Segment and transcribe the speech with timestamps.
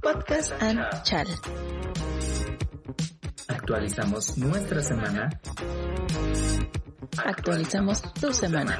[0.00, 1.26] Podcast and Chal.
[3.48, 5.30] Actualizamos nuestra semana.
[7.24, 8.78] Actualizamos tu semana.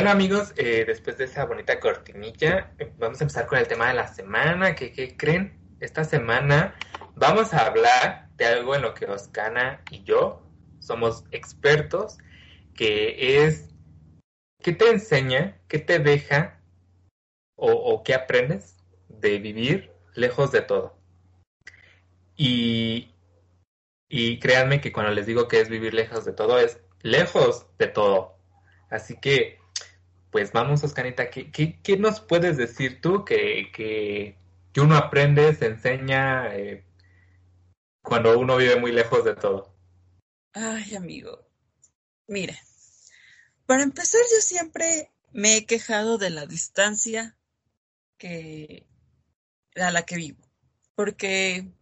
[0.00, 3.92] Bueno amigos, eh, después de esa bonita cortinilla, vamos a empezar con el tema de
[3.92, 4.74] la semana.
[4.74, 5.60] ¿Qué, qué creen?
[5.78, 6.74] Esta semana
[7.16, 10.40] vamos a hablar de algo en lo que Oscana y yo
[10.78, 12.16] somos expertos,
[12.74, 13.68] que es
[14.62, 16.62] qué te enseña, qué te deja
[17.56, 20.96] o, o qué aprendes de vivir lejos de todo.
[22.36, 23.14] Y,
[24.08, 27.88] y créanme que cuando les digo que es vivir lejos de todo, es lejos de
[27.88, 28.38] todo.
[28.88, 29.59] Así que,
[30.30, 34.36] pues vamos, Oscanita, ¿qué, qué, qué nos puedes decir tú que, que,
[34.72, 36.84] que uno aprende, se enseña eh,
[38.02, 39.74] cuando uno vive muy lejos de todo?
[40.52, 41.46] Ay, amigo.
[42.26, 42.58] Mire,
[43.66, 47.36] para empezar, yo siempre me he quejado de la distancia
[48.18, 48.86] que
[49.76, 50.42] a la que vivo,
[50.94, 51.72] porque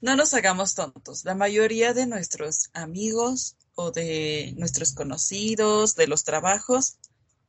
[0.00, 1.24] no nos hagamos tontos.
[1.24, 6.98] La mayoría de nuestros amigos o de nuestros conocidos, de los trabajos,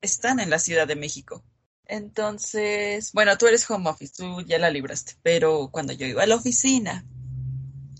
[0.06, 1.44] están en la Ciudad de México.
[1.88, 6.28] Entonces, bueno, tú eres home office, tú ya la libraste, pero cuando yo iba a
[6.28, 7.06] la oficina,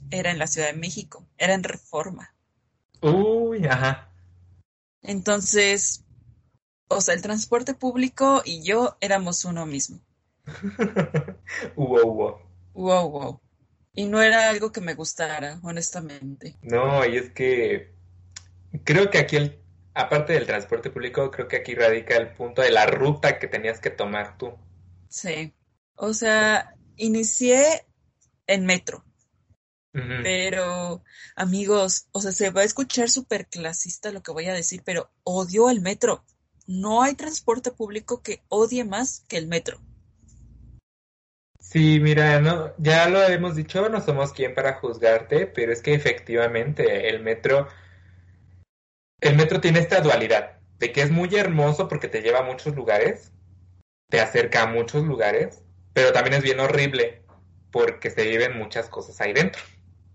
[0.10, 2.34] era en la Ciudad de México, era en Reforma.
[3.02, 4.10] Uy, ajá.
[5.02, 6.04] Entonces,
[6.88, 10.00] o sea, el transporte público y yo éramos uno mismo.
[11.76, 12.38] wow, wow.
[12.74, 13.42] Wow, wow.
[13.94, 16.58] Y no era algo que me gustara, honestamente.
[16.62, 17.94] No, y es que
[18.84, 19.60] creo que aquí, el,
[19.96, 23.80] aparte del transporte público, creo que aquí radica el punto de la ruta que tenías
[23.80, 24.54] que tomar tú.
[25.10, 25.54] Sí.
[25.96, 27.86] O sea, inicié
[28.46, 29.04] en metro.
[30.24, 31.06] Pero,
[31.38, 35.10] amigos, o sea, se va a escuchar súper clasista lo que voy a decir, pero
[35.24, 36.26] odio el metro.
[36.68, 39.80] No hay transporte público que odie más que el metro.
[41.62, 45.94] Sí, mira, no, ya lo hemos dicho, no somos quien para juzgarte, pero es que
[45.94, 47.70] efectivamente el metro,
[49.22, 52.76] el metro tiene esta dualidad de que es muy hermoso porque te lleva a muchos
[52.76, 53.32] lugares,
[54.10, 57.24] te acerca a muchos lugares, pero también es bien horrible
[57.72, 59.62] porque se viven muchas cosas ahí dentro.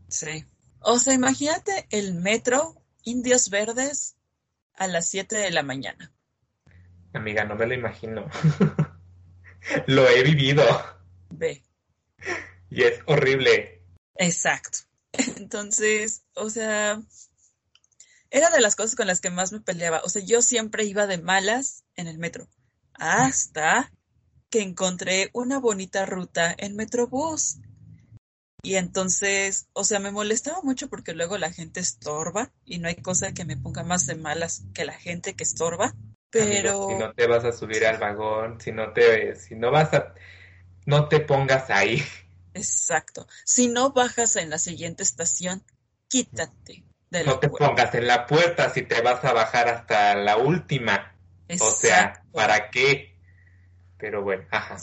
[0.08, 0.44] Sí.
[0.80, 2.74] O sea, imagínate el metro
[3.04, 4.16] Indios Verdes
[4.74, 6.12] a las 7 de la mañana.
[7.12, 8.26] Amiga, no me lo imagino.
[9.86, 10.64] Lo he vivido
[11.28, 11.62] Ve.
[12.70, 13.82] y es horrible.
[14.16, 14.78] Exacto.
[15.36, 17.02] Entonces, o sea,
[18.30, 20.00] era de las cosas con las que más me peleaba.
[20.04, 22.48] O sea, yo siempre iba de malas en el metro.
[22.94, 23.90] Hasta
[24.50, 27.58] que encontré una bonita ruta en Metrobús.
[28.62, 32.96] Y entonces, o sea, me molestaba mucho porque luego la gente estorba y no hay
[32.96, 35.94] cosa que me ponga más de malas que la gente que estorba.
[36.30, 39.70] Pero, Amigo, si no te vas a subir al vagón, si no te, si no
[39.70, 40.14] vas a,
[40.84, 42.04] no te pongas ahí.
[42.54, 43.26] exacto.
[43.44, 45.64] Si no bajas en la siguiente estación,
[46.08, 47.68] quítate de No te puerta.
[47.68, 51.14] pongas en la puerta si te vas a bajar hasta la última.
[51.60, 52.22] O sea.
[52.32, 53.16] ¿para qué?
[53.98, 54.76] Pero bueno, ajá.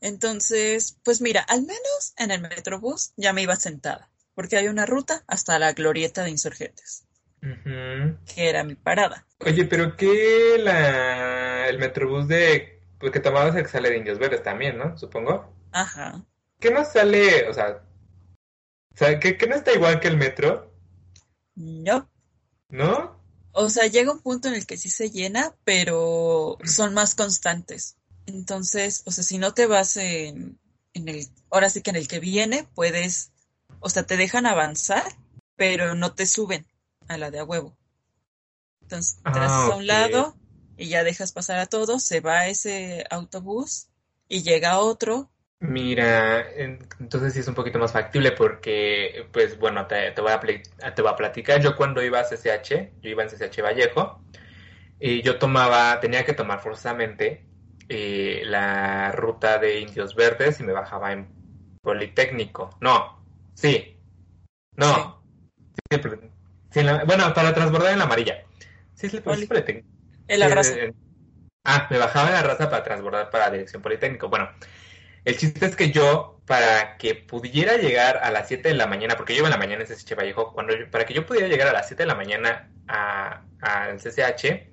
[0.00, 4.86] Entonces, pues mira, al menos en el Metrobús ya me iba sentada, porque hay una
[4.86, 7.06] ruta hasta la glorieta de insurgentes,
[7.40, 9.26] que era mi parada.
[9.40, 14.42] Oye, pero qué la el metrobús de porque tomabas el que sale de Indios Verdes
[14.42, 14.96] también, ¿no?
[14.98, 15.52] Supongo.
[15.72, 16.22] Ajá.
[16.60, 17.82] ¿Qué no sale, o sea,
[18.94, 20.73] o sea, ¿qué, qué no está igual que el metro?
[21.54, 22.10] No.
[22.68, 23.20] ¿No?
[23.52, 27.96] O sea, llega un punto en el que sí se llena, pero son más constantes.
[28.26, 30.58] Entonces, o sea, si no te vas en,
[30.92, 33.32] en el, ahora sí que en el que viene, puedes,
[33.80, 35.04] o sea, te dejan avanzar,
[35.56, 36.66] pero no te suben
[37.06, 37.76] a la de a huevo.
[38.82, 40.36] Entonces, te Ah, a un lado
[40.76, 43.88] y ya dejas pasar a todos, se va ese autobús
[44.28, 45.30] y llega otro.
[45.60, 50.32] Mira, en- entonces sí es un poquito más factible porque, pues bueno, te, te voy
[50.32, 51.60] a, te voy a platicar.
[51.62, 54.20] Yo cuando iba a CCH, yo iba en CCH Vallejo,
[55.00, 57.44] y yo tomaba, tenía que tomar forzosamente
[57.88, 61.28] eh, la ruta de Indios Verdes y me bajaba en
[61.82, 62.70] Politécnico.
[62.80, 63.18] No,
[63.54, 63.96] sí,
[64.76, 65.22] no.
[66.70, 68.44] Sí, en la- bueno, para transbordar en la amarilla.
[68.94, 69.88] Sí, es el Poli- Politécnico.
[70.28, 70.76] El arrasa.
[70.76, 70.94] Eh,
[71.64, 74.28] Ah, me bajaba en la raza para transbordar para Dirección Politécnico.
[74.28, 74.50] Bueno,
[75.24, 79.16] el chiste es que yo, para que pudiera llegar a las 7 de la mañana,
[79.16, 81.68] porque yo en la mañana en CCH Vallejo, cuando yo- para que yo pudiera llegar
[81.68, 84.70] a las 7 de la mañana al CCH,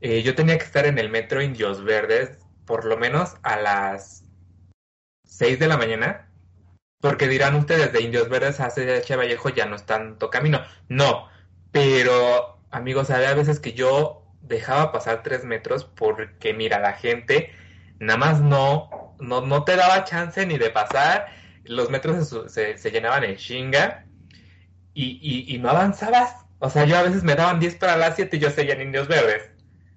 [0.00, 4.24] eh, yo tenía que estar en el metro Indios Verdes por lo menos a las
[5.24, 6.30] 6 de la mañana,
[7.00, 10.62] porque dirán ustedes de Indios Verdes a CH Vallejo ya no es tanto camino.
[10.88, 11.28] No,
[11.72, 17.50] pero amigos, había veces que yo dejaba pasar 3 metros porque mira, la gente
[17.98, 18.90] nada más no,
[19.20, 21.26] no, no te daba chance ni de pasar,
[21.64, 24.04] los metros se, se, llenaban en chinga
[24.94, 26.46] y, y, y, no avanzabas.
[26.58, 28.82] O sea, yo a veces me daban 10 para las 7 y yo seguía en
[28.82, 29.50] Indios Verdes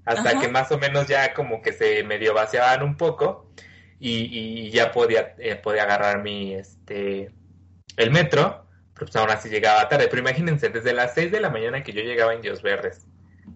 [0.05, 3.51] hasta que más o menos ya como que se medio vaciaban un poco
[3.99, 7.31] y, y ya podía, eh, podía agarrar mi, este,
[7.95, 10.07] el metro, pero pues aún así llegaba tarde.
[10.09, 13.05] Pero imagínense, desde las 6 de la mañana que yo llegaba a Indios Verdes,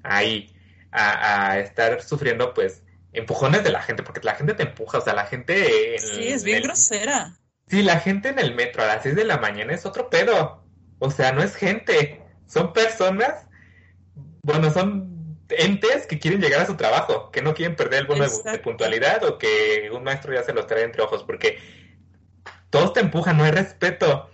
[0.04, 0.54] ahí,
[0.92, 2.82] a, a estar sufriendo pues
[3.13, 5.95] empujones de la gente, porque la gente te empuja, o sea, la gente...
[5.95, 7.38] En, sí, es bien grosera.
[7.68, 10.63] Sí, la gente en el metro a las 6 de la mañana es otro pedo.
[11.00, 13.48] O sea, no es gente, son personas,
[14.42, 18.25] bueno, son entes que quieren llegar a su trabajo, que no quieren perder el bono
[18.25, 21.59] de, puntualidad o que un maestro ya se los trae entre ojos, porque
[22.69, 24.30] todos te empujan, no hay respeto.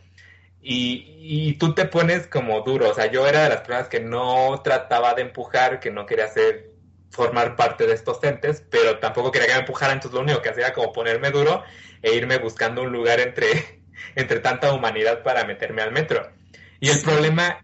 [0.61, 4.01] Y, y, tú te pones como duro, o sea, yo era de las personas que
[4.01, 6.68] no trataba de empujar, que no quería hacer,
[7.09, 10.49] formar parte de estos entes, pero tampoco quería que me empujaran, entonces lo único que
[10.49, 11.63] hacía era como ponerme duro
[12.01, 13.81] e irme buscando un lugar entre,
[14.15, 16.29] entre tanta humanidad para meterme al metro.
[16.79, 17.63] Y el problema,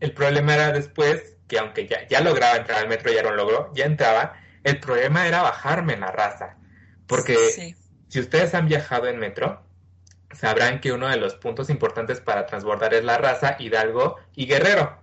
[0.00, 3.36] el problema era después que aunque ya, ya lograba entrar al metro, ya era un
[3.36, 6.56] logro, ya entraba, el problema era bajarme en la raza.
[7.06, 7.36] Porque
[8.08, 9.62] si ustedes han viajado en metro,
[10.32, 14.98] sabrán que uno de los puntos importantes para transbordar es la raza, Hidalgo y Guerrero.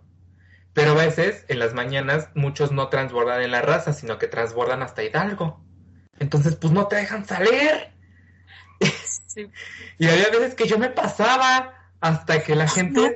[0.73, 4.81] Pero a veces, en las mañanas, muchos no transbordan en la raza, sino que transbordan
[4.81, 5.63] hasta Hidalgo.
[6.19, 7.91] Entonces, pues no te dejan salir.
[9.99, 13.15] y había veces que yo me pasaba hasta que la gente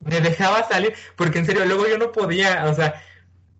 [0.00, 3.02] me dejaba salir, porque en serio, luego yo no podía, o sea,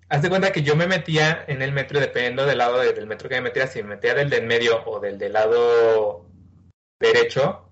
[0.08, 3.28] haz de cuenta que yo me metía en el metro, dependiendo del lado del metro
[3.28, 6.26] que me metía, si me metía del del medio o del del lado
[6.98, 7.70] derecho,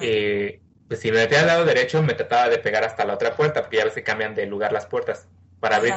[0.00, 3.34] eh, pues si me metía al lado derecho me trataba de pegar hasta la otra
[3.34, 5.26] puerta, porque ya a veces cambian de lugar las puertas
[5.60, 5.94] para abrir.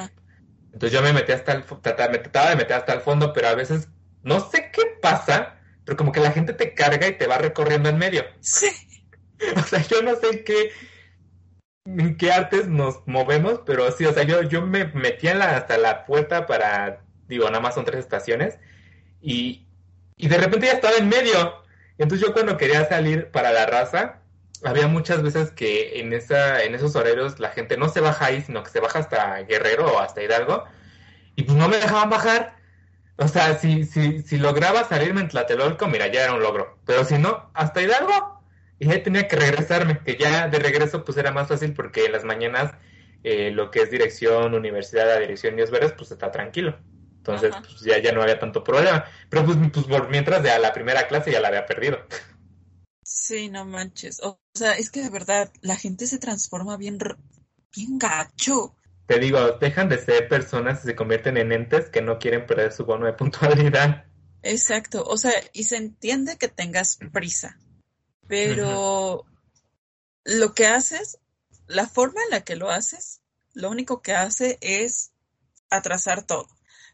[0.73, 3.47] Entonces yo me metía hasta el, trataba, me trataba de meter hasta el fondo, pero
[3.47, 3.87] a veces
[4.23, 7.89] no sé qué pasa, pero como que la gente te carga y te va recorriendo
[7.89, 8.23] en medio.
[8.39, 8.67] Sí.
[9.55, 10.73] O sea, yo no sé qué,
[11.85, 15.77] en qué artes nos movemos, pero sí, o sea, yo, yo me metía la, hasta
[15.77, 18.57] la puerta para, digo, nada más son tres estaciones,
[19.21, 19.65] y,
[20.17, 21.63] y de repente ya estaba en medio.
[21.97, 24.19] Entonces yo cuando quería salir para la raza,
[24.63, 28.41] había muchas veces que en, esa, en esos horarios la gente no se baja ahí,
[28.41, 30.65] sino que se baja hasta Guerrero o hasta Hidalgo,
[31.35, 32.57] y pues no me dejaban bajar.
[33.17, 36.79] O sea, si, si, si lograba salirme en Tlatelolco, mira, ya era un logro.
[36.85, 38.41] Pero si no, hasta Hidalgo,
[38.79, 42.13] y ya tenía que regresarme, que ya de regreso pues era más fácil porque en
[42.13, 42.71] las mañanas
[43.23, 46.77] eh, lo que es dirección, universidad, a dirección Dios Verdes, pues está tranquilo.
[47.17, 49.05] Entonces, pues ya, ya no había tanto problema.
[49.29, 51.99] Pero pues, pues por mientras de a la primera clase ya la había perdido.
[53.11, 54.21] Sí, no manches.
[54.21, 56.99] O sea, es que de verdad la gente se transforma bien,
[57.75, 58.75] bien gacho.
[59.07, 62.71] Te digo, dejan de ser personas y se convierten en entes que no quieren perder
[62.71, 64.05] su bono de puntualidad.
[64.43, 65.03] Exacto.
[65.03, 67.57] O sea, y se entiende que tengas prisa
[68.29, 69.25] pero
[70.23, 71.17] lo que haces,
[71.65, 73.21] la forma en la que lo haces,
[73.53, 75.11] lo único que hace es
[75.71, 76.47] atrasar todo,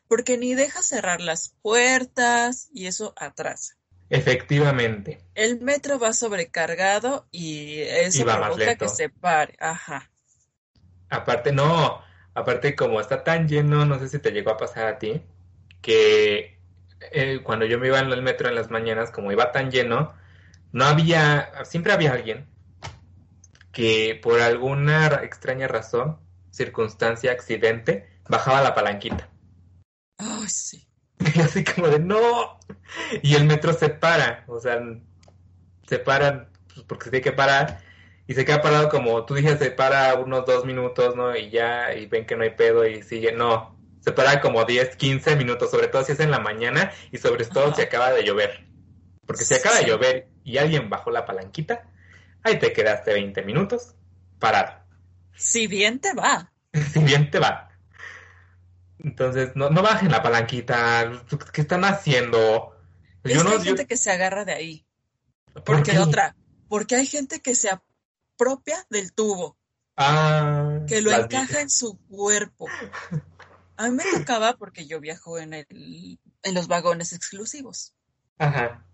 [0.07, 3.75] porque ni deja cerrar las puertas y eso atrasa.
[4.09, 5.19] Efectivamente.
[5.33, 9.55] El metro va sobrecargado y eso provoca que se pare.
[9.59, 10.11] Ajá.
[11.09, 12.01] Aparte, no,
[12.33, 15.21] aparte como está tan lleno, no sé si te llegó a pasar a ti,
[15.81, 16.59] que
[17.11, 20.13] eh, cuando yo me iba en el metro en las mañanas, como iba tan lleno,
[20.71, 22.47] no había, siempre había alguien
[23.71, 26.19] que por alguna extraña razón,
[26.49, 29.29] circunstancia, accidente, bajaba la palanquita.
[30.17, 30.87] Ay, sí.
[31.33, 32.59] Y así como de no.
[33.21, 34.79] Y el metro se para, o sea,
[35.87, 37.79] se para pues, porque se tiene que parar
[38.27, 41.35] y se queda parado como tú dijiste, se para unos dos minutos, ¿no?
[41.35, 43.75] Y ya, y ven que no hay pedo y sigue, no.
[43.99, 47.45] Se para como 10, 15 minutos, sobre todo si es en la mañana y sobre
[47.45, 48.65] todo si acaba de llover.
[49.25, 51.89] Porque si acaba de llover y alguien bajó la palanquita,
[52.43, 53.95] ahí te quedaste 20 minutos
[54.39, 54.79] parado.
[55.35, 56.51] Si bien te va.
[56.93, 57.69] si bien te va.
[59.05, 61.23] Entonces, no, no bajen la palanquita.
[61.53, 62.75] ¿Qué están haciendo?
[63.23, 64.85] Yo no, hay gente que se agarra de ahí.
[65.63, 66.35] Porque otra,
[66.67, 69.57] porque hay gente que se apropia del tubo.
[69.95, 72.65] Ah, que lo encaja en su cuerpo.
[73.77, 77.93] A mí me tocaba porque yo viajo en, el, en los vagones exclusivos.
[78.39, 78.85] Ajá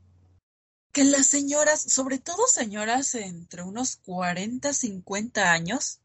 [0.92, 6.02] que las señoras, sobre todo señoras entre unos 40, 50 años,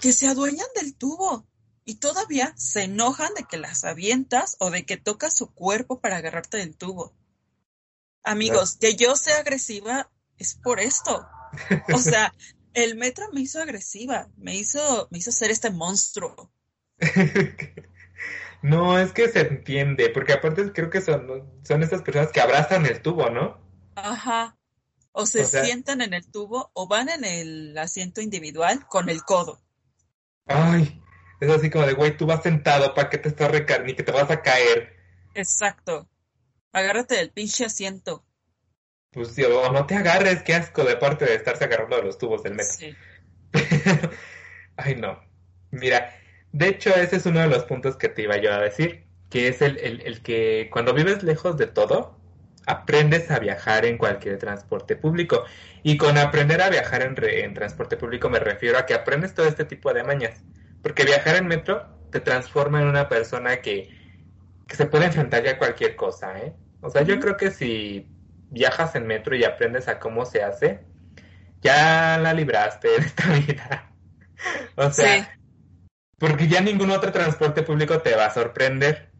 [0.00, 1.46] que se adueñan del tubo.
[1.84, 6.16] Y todavía se enojan de que las avientas o de que tocas su cuerpo para
[6.16, 7.14] agarrarte del tubo.
[8.22, 11.26] Amigos, que yo sea agresiva es por esto.
[11.92, 12.34] O sea,
[12.74, 16.50] el metro me hizo agresiva, me hizo, me hizo ser este monstruo.
[18.62, 22.86] no, es que se entiende, porque aparte creo que son, son estas personas que abrazan
[22.86, 23.58] el tubo, ¿no?
[23.94, 24.56] Ajá.
[25.12, 29.60] O se sientan en el tubo o van en el asiento individual con el codo.
[31.44, 33.86] Es así como de, güey, tú vas sentado, ¿para qué te estás recargando?
[33.86, 34.96] Ni que te vas a caer.
[35.34, 36.08] Exacto.
[36.72, 38.24] Agárrate del pinche asiento.
[39.10, 42.18] Pues sí, o no te agarres, qué asco de parte de estarse agarrando de los
[42.18, 42.74] tubos del metro.
[42.76, 42.94] Sí.
[44.76, 45.20] Ay, no.
[45.70, 46.14] Mira,
[46.52, 49.48] de hecho, ese es uno de los puntos que te iba yo a decir, que
[49.48, 52.18] es el, el que cuando vives lejos de todo,
[52.66, 55.44] aprendes a viajar en cualquier transporte público.
[55.82, 59.46] Y con aprender a viajar en, en, transporte público me refiero a que aprendes todo
[59.46, 60.42] este tipo de mañas.
[60.84, 63.88] Porque viajar en metro te transforma en una persona que,
[64.68, 66.54] que se puede enfrentar ya a cualquier cosa, ¿eh?
[66.82, 68.06] O sea, yo creo que si
[68.50, 70.84] viajas en metro y aprendes a cómo se hace,
[71.62, 73.90] ya la libraste de esta vida.
[74.76, 75.38] o sea,
[76.18, 79.10] porque ya ningún otro transporte público te va a sorprender.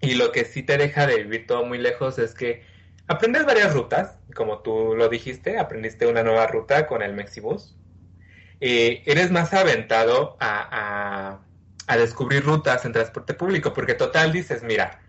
[0.00, 2.62] Y lo que sí te deja de vivir todo muy lejos es que
[3.08, 7.76] aprendes varias rutas, como tú lo dijiste, aprendiste una nueva ruta con el Mexibus.
[8.60, 11.40] Eh, eres más aventado a,
[11.86, 15.00] a, descubrir rutas en transporte público, porque total dices, mira,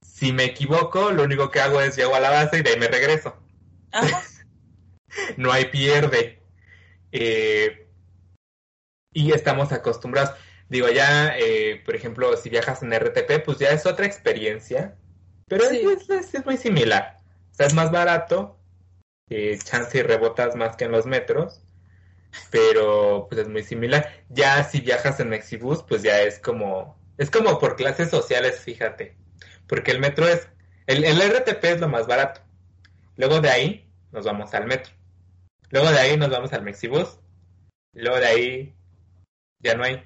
[0.00, 2.78] si me equivoco, lo único que hago es llego a la base y de ahí
[2.78, 3.36] me regreso.
[5.36, 6.42] no hay pierde.
[7.12, 7.86] Eh,
[9.12, 10.36] y estamos acostumbrados.
[10.68, 14.96] Digo, ya, eh, por ejemplo, si viajas en RTP, pues ya es otra experiencia,
[15.46, 17.18] pero es, muy similar.
[17.52, 18.58] O sea, es más barato,
[19.30, 21.62] eh, chance y rebotas más que en los metros,
[22.50, 24.24] pero pues es muy similar.
[24.28, 29.16] Ya si viajas en Mexibus, pues ya es como, es como por clases sociales, fíjate,
[29.66, 30.48] porque el metro es,
[30.86, 32.40] el, el RTP es lo más barato.
[33.16, 34.92] Luego de ahí nos vamos al metro.
[35.70, 37.18] Luego de ahí nos vamos al Mexibus.
[37.92, 38.76] Luego de ahí
[39.60, 40.02] ya no hay.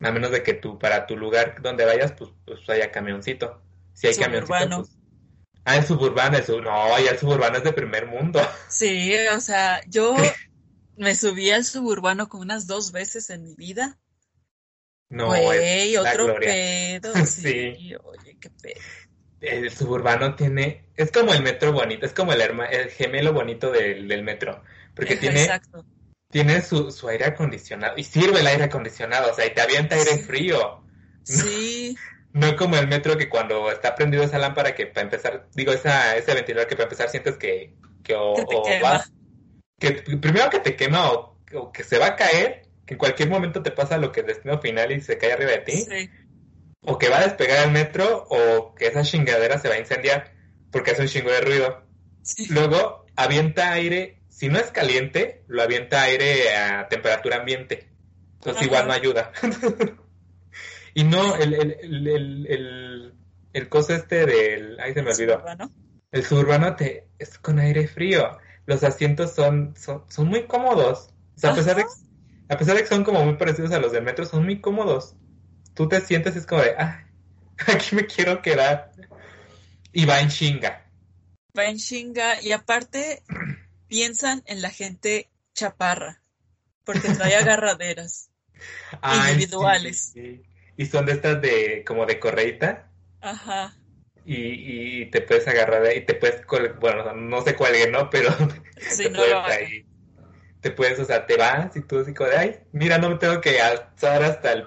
[0.00, 3.62] A menos de que tú, para tu lugar donde vayas, pues, pues haya camioncito.
[3.94, 4.98] Si hay camioncito, pues...
[5.64, 8.38] Ah, el suburbano, el no, ya el suburbano es de primer mundo.
[8.68, 10.14] Sí, o sea, yo
[10.96, 13.98] me subí al suburbano como unas dos veces en mi vida.
[15.08, 17.12] No, Güey, otro pedo.
[17.26, 17.94] Sí.
[18.02, 18.80] Oye, qué pedo.
[19.40, 24.08] El suburbano tiene, es como el metro bonito, es como el, el gemelo bonito del,
[24.08, 24.62] del metro,
[24.94, 25.84] porque tiene Exacto
[26.34, 29.94] tiene su, su, aire acondicionado y sirve el aire acondicionado, o sea, y te avienta
[29.94, 30.82] aire frío.
[31.22, 31.96] Sí.
[32.32, 36.16] No, como el metro que cuando está prendido esa lámpara que para empezar, digo, esa,
[36.16, 38.34] ese ventilador que para empezar sientes que, que o,
[38.82, 39.04] va,
[39.78, 41.36] que primero que te quema o,
[41.72, 44.60] que se va a caer, que en cualquier momento te pasa lo que es destino
[44.60, 45.86] final y se cae arriba de ti.
[45.88, 46.10] Sí.
[46.86, 50.32] O que va a despegar el metro o que esa chingadera se va a incendiar
[50.70, 51.86] porque hace un chingo de ruido.
[52.22, 52.46] Sí.
[52.50, 57.88] Luego avienta aire si no es caliente, lo avienta aire a temperatura ambiente.
[58.34, 59.30] Entonces igual no ayuda.
[60.94, 61.78] y no, el, el,
[62.08, 63.14] el, el,
[63.52, 64.76] el coso este del...
[64.80, 65.34] Ay, se me olvidó.
[65.34, 65.70] ¿Suburbano?
[66.10, 68.38] El suburbano te, es con aire frío.
[68.66, 71.10] Los asientos son, son, son muy cómodos.
[71.36, 71.84] O sea, a pesar, de,
[72.48, 75.14] a pesar de que son como muy parecidos a los del metro, son muy cómodos.
[75.74, 77.06] Tú te sientes, es como de, ah,
[77.66, 78.92] aquí me quiero quedar.
[79.92, 80.90] Y va en chinga.
[81.56, 82.40] Va en chinga.
[82.40, 83.22] Y aparte,
[83.88, 86.22] piensan en la gente chaparra,
[86.84, 88.30] porque trae agarraderas
[89.30, 90.14] individuales.
[90.76, 92.90] Y son de estas de como de correita.
[93.20, 93.74] Ajá.
[94.26, 96.46] Y, y te puedes agarrar y te puedes,
[96.80, 98.08] bueno, no sé cuál ¿no?
[98.08, 98.30] Pero
[98.96, 99.86] te, no puedes ahí,
[100.60, 103.16] te puedes, o sea, te vas y tú así como de, ay, mira, no me
[103.16, 104.66] tengo que alzar hasta el,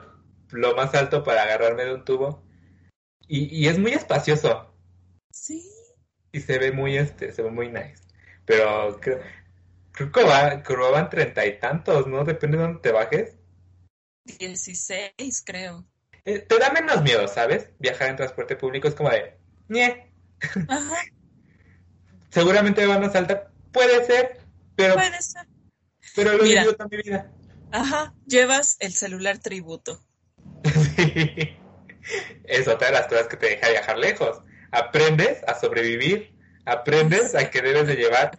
[0.51, 2.43] lo más alto para agarrarme de un tubo.
[3.27, 4.73] Y, y es muy espacioso.
[5.31, 5.67] Sí.
[6.31, 8.03] Y se ve muy, este, se ve muy nice.
[8.45, 9.19] Pero creo,
[9.91, 12.23] creo que va, treinta y tantos, ¿no?
[12.23, 13.35] Depende de dónde te bajes.
[14.23, 15.85] Dieciséis, creo.
[16.25, 17.69] Eh, te da menos miedo, ¿sabes?
[17.79, 19.36] Viajar en transporte público es como de,
[19.67, 20.11] ¡nie!
[20.67, 20.95] Ajá.
[22.29, 23.51] Seguramente van a saltar.
[23.71, 24.39] Puede ser,
[24.75, 24.95] pero.
[24.95, 25.47] Puede ser.
[26.15, 27.31] Pero lo vivido toda mi vida.
[27.71, 30.03] Ajá, llevas el celular tributo.
[30.95, 31.57] sí.
[32.45, 34.41] Es otra de las cosas que te deja viajar lejos.
[34.71, 38.37] Aprendes a sobrevivir aprendes a que debes de llevar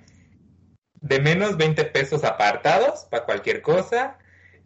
[1.00, 4.18] de menos 20 pesos apartados para cualquier cosa,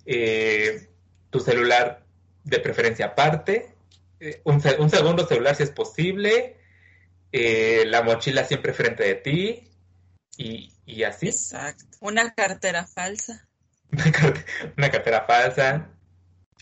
[0.05, 0.89] eh,
[1.31, 2.05] tu celular
[2.43, 3.72] de preferencia aparte,
[4.25, 6.57] eh, un, segundo celular si es posible,
[7.33, 9.69] eh, la mochila siempre frente de ti
[10.37, 11.27] y, así.
[11.27, 11.85] Exacto.
[12.01, 13.49] Una cartera falsa.
[14.77, 15.91] Una, cartera falsa.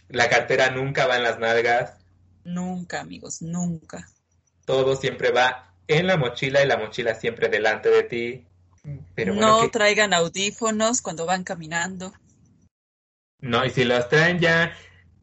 [0.08, 1.98] La cartera nunca va en las nalgas.
[2.44, 4.08] Nunca, amigos, nunca.
[4.64, 8.46] Todo siempre va en la mochila y la mochila siempre delante de ti.
[9.14, 12.14] Pero bueno, no traigan audífonos cuando van caminando.
[13.40, 14.74] No, y si los traen ya,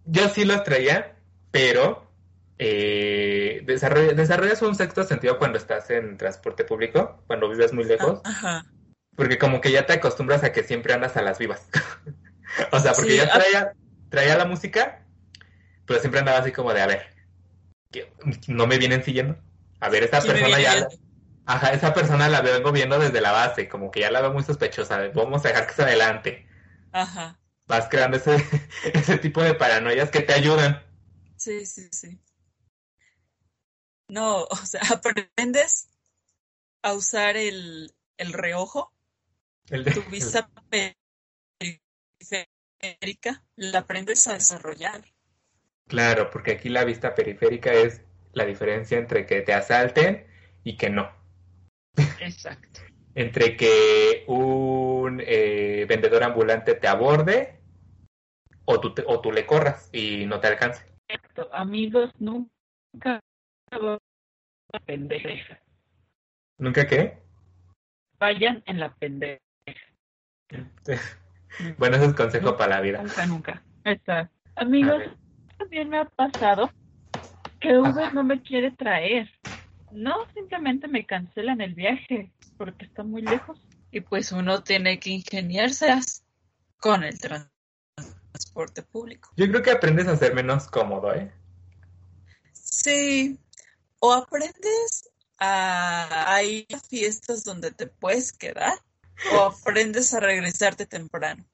[0.06, 1.16] yo sí los traía,
[1.50, 2.07] pero
[2.60, 8.22] eh, desarrolla- desarrollas un sexto sentido cuando estás en transporte público, cuando vives muy lejos,
[8.24, 8.66] Ah, Ajá.
[9.16, 11.68] porque como que ya te acostumbras a que siempre andas a las vivas.
[12.72, 13.34] o sea, porque Sí, yo ah.
[13.34, 13.74] traía,
[14.10, 15.06] traía la música,
[15.86, 17.08] pero siempre andaba así como de, a ver,
[18.48, 19.38] no me vienen siguiendo.
[19.80, 20.88] A ver, esta me persona ya...
[21.50, 24.44] Ajá, esa persona la vengo viendo desde la base, como que ya la veo muy
[24.44, 26.46] sospechosa, de, vamos a dejar que se adelante.
[26.92, 27.40] Ajá.
[27.68, 28.36] Vas creando ese,
[28.94, 30.84] ese tipo de paranoias que te ayudan.
[31.38, 32.20] Sí, sí, sí.
[34.10, 35.90] No, o sea, aprendes
[36.84, 38.94] a usar el, el reojo,
[39.70, 40.50] El de- tu vista
[41.60, 45.04] periférica, la aprendes a desarrollar.
[45.88, 48.02] Claro, porque aquí la vista periférica es
[48.34, 50.28] la diferencia entre que te asalten
[50.64, 51.10] y que no.
[52.20, 52.82] Exacto.
[53.16, 57.60] Entre que un eh, vendedor ambulante te aborde
[58.66, 60.86] o tú, te- o tú le corras y no te alcance.
[61.52, 63.20] Amigos, nunca
[64.86, 65.60] pendeja.
[66.58, 67.18] ¿Nunca qué?
[68.20, 69.42] Vayan en la pendeja.
[71.80, 73.02] Bueno, ese es consejo para la vida.
[73.02, 73.64] Nunca, nunca.
[73.84, 74.30] Está.
[74.58, 75.02] Amigos,
[75.58, 76.70] también me ha pasado
[77.60, 79.28] que Uber no me quiere traer.
[79.92, 83.60] No, simplemente me cancelan el viaje porque está muy lejos.
[83.92, 85.88] Y pues uno tiene que ingeniarse
[86.80, 87.50] con el tran-
[88.32, 89.32] transporte público.
[89.36, 91.32] Yo creo que aprendes a ser menos cómodo, ¿eh?
[92.52, 93.40] Sí,
[94.00, 98.74] o aprendes a, a ir a fiestas donde te puedes quedar,
[99.32, 101.46] o aprendes a regresarte temprano.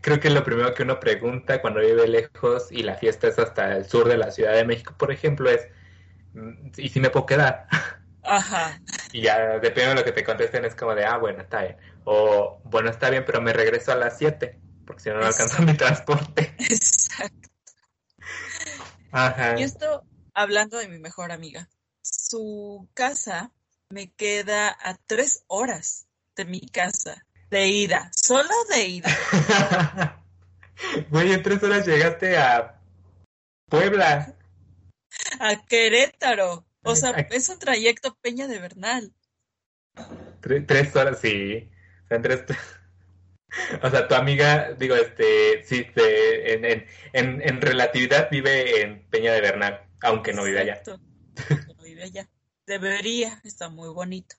[0.00, 3.76] Creo que lo primero que uno pregunta cuando vive lejos y la fiesta es hasta
[3.76, 5.66] el sur de la Ciudad de México, por ejemplo, es
[6.34, 7.66] "Mm, ¿y si me puedo quedar?
[8.22, 8.80] Ajá,
[9.12, 11.76] Y ya depende de lo que te contesten, es como de, ah, bueno, está bien.
[12.04, 15.62] O, bueno, está bien, pero me regreso a las 7, porque si no, no alcanzo
[15.62, 16.54] mi transporte.
[16.58, 17.48] exacto.
[19.10, 19.58] Ajá.
[19.58, 20.02] Y esto
[20.34, 21.68] hablando de mi mejor amiga.
[22.32, 23.52] Su casa
[23.90, 29.10] me queda a tres horas de mi casa, de ida, solo de ida.
[31.10, 32.80] Güey, en tres horas llegaste a
[33.68, 34.34] Puebla.
[35.40, 36.64] A Querétaro.
[36.82, 39.12] O sea, es un trayecto Peña de Bernal.
[40.40, 41.70] Tre- tres horas, sí.
[42.04, 42.44] O sea, en tres...
[43.82, 49.06] O sea, tu amiga, digo, este, sí, te- en, en, en, en relatividad vive en
[49.10, 50.82] Peña de Bernal, aunque no vive allá.
[52.02, 52.28] Vive allá.
[52.66, 54.36] Debería, está muy bonito.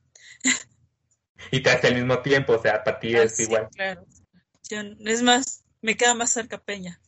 [1.52, 3.70] Y te hace al mismo tiempo, o sea, para ti Ah, es sí, igual.
[3.76, 4.06] claro.
[4.70, 7.00] Yo- Es más, me queda más cerca Peña.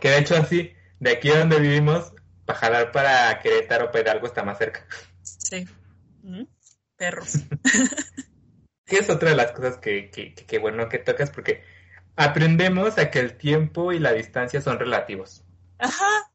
[0.00, 2.12] Que de hecho así, de aquí donde vivimos,
[2.46, 4.86] para jalar para Querétaro, Pedalgo está más cerca.
[5.22, 5.66] Sí.
[6.22, 6.44] ¿Mm?
[6.96, 7.34] Perros.
[8.86, 11.64] Que es otra de las cosas que, que, que- que bueno que tocas, porque
[12.14, 15.44] aprendemos a que el tiempo y la distancia son relativos.
[15.78, 16.32] Ajá.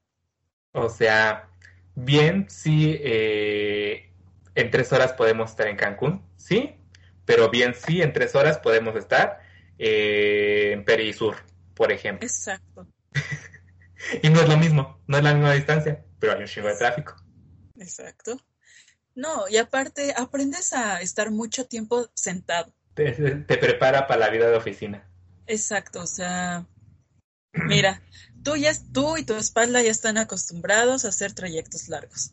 [0.74, 1.50] O sea,
[1.96, 4.12] bien, sí, eh,
[4.56, 6.76] en tres horas podemos estar en Cancún, sí,
[7.26, 9.40] pero bien, sí, en tres horas podemos estar
[9.78, 11.36] eh, en Perisur,
[11.74, 12.28] por ejemplo.
[12.28, 12.88] Exacto.
[14.24, 16.76] Y no es lo mismo, no es la misma distancia, pero hay un chingo de
[16.76, 17.16] tráfico.
[17.78, 18.42] Exacto.
[19.14, 22.74] No, y aparte aprendes a estar mucho tiempo sentado.
[22.96, 25.08] Te, te prepara para la vida de oficina.
[25.46, 26.66] Exacto, o sea,
[27.54, 28.02] mira,
[28.44, 32.32] tú ya tú y tu espalda ya están acostumbrados a hacer trayectos largos.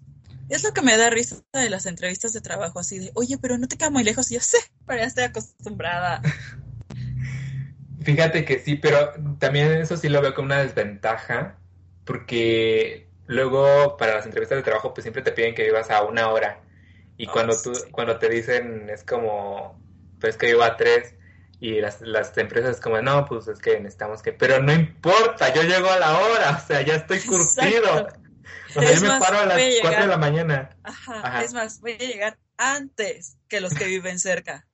[0.48, 3.58] Es lo que me da risa de las entrevistas de trabajo, así de, oye, pero
[3.58, 4.30] no te queda muy lejos.
[4.30, 6.22] Y yo sé, pero ya estoy acostumbrada.
[8.02, 11.58] Fíjate que sí, pero también eso sí lo veo como una desventaja,
[12.04, 16.30] porque luego para las entrevistas de trabajo pues siempre te piden que vivas a una
[16.30, 16.62] hora
[17.18, 17.90] y cuando tú sí.
[17.90, 19.78] cuando te dicen es como
[20.18, 21.14] pues que vivo a tres
[21.60, 25.52] y las, las empresas es como no pues es que necesitamos que pero no importa
[25.52, 28.20] yo llego a la hora o sea ya estoy curtido Exacto.
[28.76, 31.20] o sea Es yo me paro a las a cuatro de llegar- la mañana Ajá,
[31.26, 31.42] Ajá.
[31.44, 34.66] es más, voy a llegar antes que los que viven cerca.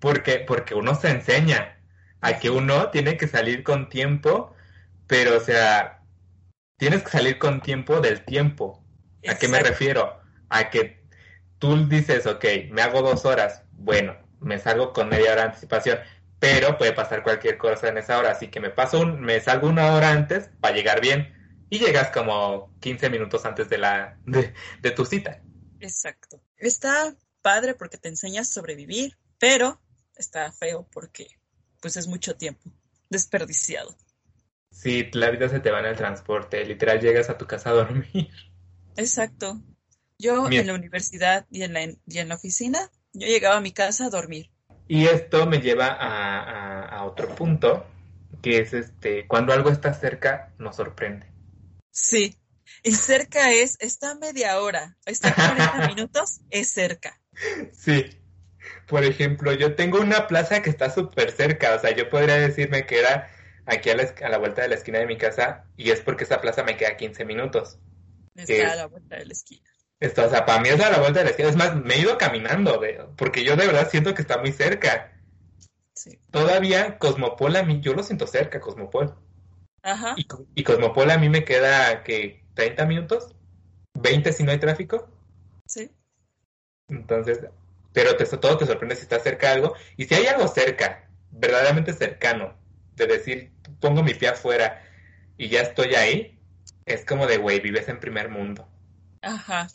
[0.00, 1.78] porque porque uno se enseña
[2.20, 4.54] a que uno tiene que salir con tiempo
[5.06, 6.00] pero o sea
[6.76, 8.80] tienes que salir con tiempo del tiempo
[9.26, 10.20] ¿A qué me refiero?
[10.50, 11.02] A que
[11.58, 14.14] tú dices, ok, me hago dos horas, bueno,
[14.44, 15.98] me salgo con media hora de anticipación,
[16.38, 19.68] pero puede pasar cualquier cosa en esa hora, así que me paso un, me salgo
[19.68, 21.32] una hora antes para llegar bien
[21.70, 25.42] y llegas como 15 minutos antes de la de, de tu cita.
[25.80, 26.42] Exacto.
[26.56, 29.80] Está padre porque te enseñas a sobrevivir, pero
[30.16, 31.26] está feo porque
[31.80, 32.70] pues es mucho tiempo
[33.10, 33.96] desperdiciado.
[34.70, 36.64] Sí, la vida se te va en el transporte.
[36.64, 38.30] Literal, llegas a tu casa a dormir.
[38.96, 39.62] Exacto.
[40.18, 43.72] Yo en la universidad y en la, y en la oficina, yo llegaba a mi
[43.72, 44.50] casa a dormir.
[44.86, 47.86] Y esto me lleva a, a- a otro punto,
[48.42, 51.26] que es este, cuando algo está cerca, nos sorprende.
[51.90, 52.36] Sí.
[52.82, 57.18] Y cerca es, está media hora, está a 40 minutos, es cerca.
[57.72, 58.20] Sí.
[58.86, 62.84] Por ejemplo, yo tengo una plaza que está súper cerca, o sea, yo podría decirme
[62.84, 63.30] que era
[63.66, 66.24] aquí a la, a la vuelta de la esquina de mi casa, y es porque
[66.24, 67.78] esa plaza me queda 15 minutos.
[68.34, 69.70] Está Es- a la vuelta de la esquina.
[70.00, 71.48] Esto, o sea, para mí es a la vuelta de la esquina.
[71.48, 74.52] Es más, me he ido caminando, de- porque yo de verdad siento que está muy
[74.52, 75.12] cerca.
[75.94, 76.18] Sí.
[76.30, 79.14] Todavía Cosmopol a mí, yo lo siento cerca, Cosmopol.
[79.82, 80.14] Ajá.
[80.16, 83.34] Y, y Cosmopol a mí me queda, que ¿30 minutos?
[83.94, 85.08] ¿20 si no hay tráfico?
[85.66, 85.90] Sí.
[86.88, 87.40] Entonces,
[87.92, 89.74] pero te, todo te sorprende si está cerca algo.
[89.96, 92.54] Y si hay algo cerca, verdaderamente cercano,
[92.96, 94.82] de decir, pongo mi pie afuera
[95.38, 96.38] y ya estoy ahí,
[96.86, 98.68] es como de, güey, vives en primer mundo.
[99.22, 99.68] Ajá.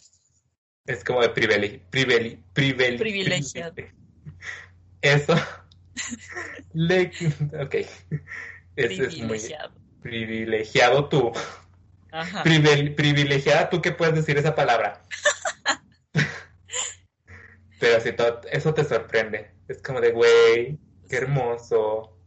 [0.90, 3.76] Es como de privile- privile- privile- Privilegiado.
[5.04, 5.36] Eso.
[6.74, 7.12] Le...
[7.62, 7.76] Ok.
[8.76, 9.40] Eso es muy
[10.02, 11.08] Privilegiado.
[11.10, 11.32] tú.
[12.12, 12.42] Ajá.
[12.42, 15.04] Privilegiada tú que puedes decir esa palabra.
[17.80, 19.52] Pero si todo, eso te sorprende.
[19.68, 22.18] Es como de, güey, qué hermoso.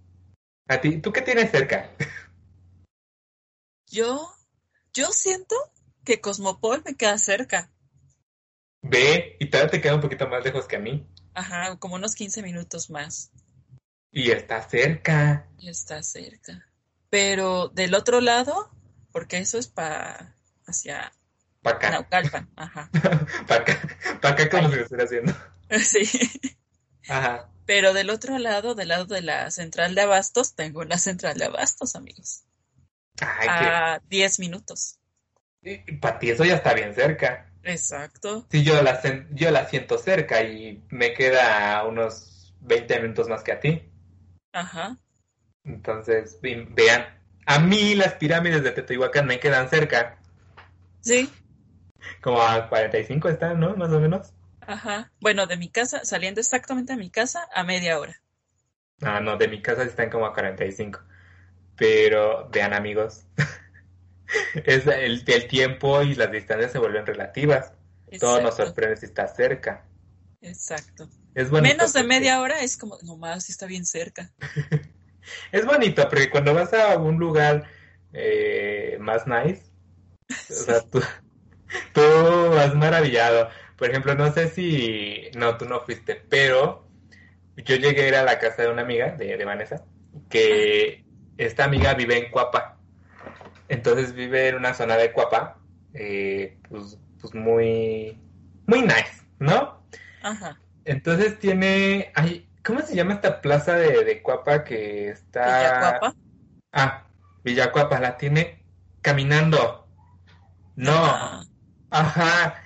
[0.68, 1.90] A ti, ¿tú qué tienes cerca?
[3.90, 4.33] Yo,
[4.94, 5.57] yo siento
[6.05, 7.72] que Cosmopol me queda cerca.
[8.83, 11.07] Ve, y todavía te queda un poquito más lejos que a mí.
[11.35, 13.31] Ajá, como unos 15 minutos más.
[14.11, 15.49] Y está cerca.
[15.59, 16.66] Y está cerca.
[17.09, 18.71] Pero del otro lado,
[19.12, 21.12] porque eso es para hacia
[21.62, 21.90] Para acá.
[21.90, 22.51] Naucalpan.
[22.57, 22.90] Ajá.
[23.47, 23.81] Para acá.
[24.21, 25.33] Para acá como si lo estuviera haciendo.
[25.81, 26.03] Sí.
[27.09, 27.49] Ajá.
[27.64, 31.47] Pero del otro lado, del lado de la central de Abastos, tengo una central de
[31.47, 32.42] Abastos, amigos.
[33.21, 34.99] Ay, A 10 minutos.
[36.01, 37.52] Para ti eso ya está bien cerca.
[37.64, 38.46] Exacto.
[38.51, 43.29] Sí, yo la, sen- yo la siento cerca y me queda a unos 20 minutos
[43.29, 43.83] más que a ti.
[44.53, 44.96] Ajá.
[45.64, 47.07] Entonces, ve- vean,
[47.46, 50.18] a mí las pirámides de Teotihuacán me quedan cerca,
[51.01, 51.31] Sí.
[52.20, 53.77] como a 45 están, ¿no?
[53.77, 54.33] Más o menos.
[54.61, 55.11] Ajá.
[55.20, 58.20] Bueno, de mi casa, saliendo exactamente de mi casa, a media hora.
[59.01, 61.01] Ah, no, de mi casa están como a 45.
[61.77, 63.25] Pero vean, amigos,
[64.64, 67.73] es el, el tiempo y las distancias se vuelven relativas.
[68.18, 69.85] Todo nos sorprende si está cerca.
[70.42, 71.09] Exacto.
[71.35, 74.31] Es bonito Menos de media hora es como, no más, sí está bien cerca.
[75.53, 77.64] Es bonito porque cuando vas a un lugar
[78.12, 79.62] eh, más nice,
[80.51, 81.01] o sea, tú,
[81.95, 82.01] tú
[82.51, 83.49] vas maravillado.
[83.77, 86.88] Por ejemplo, no sé si, no, tú no fuiste, pero
[87.57, 89.85] yo llegué a ir a la casa de una amiga, de, de Vanessa,
[90.29, 91.05] que
[91.38, 92.79] esta amiga vive en Cuapa.
[93.73, 95.57] Entonces vive en una zona de Cuapa,
[95.95, 98.19] eh, pues, pues muy,
[98.67, 99.83] muy nice, ¿no?
[100.23, 100.61] Ajá.
[100.85, 105.47] Entonces tiene, ay, ¿cómo se llama esta plaza de, de Cuapa que está?
[105.57, 106.15] Villacuapa.
[106.73, 107.07] Ah,
[107.45, 108.63] Villacuapa, la tiene
[109.01, 109.89] caminando.
[110.77, 111.43] No, Ah,
[111.91, 112.63] ajá.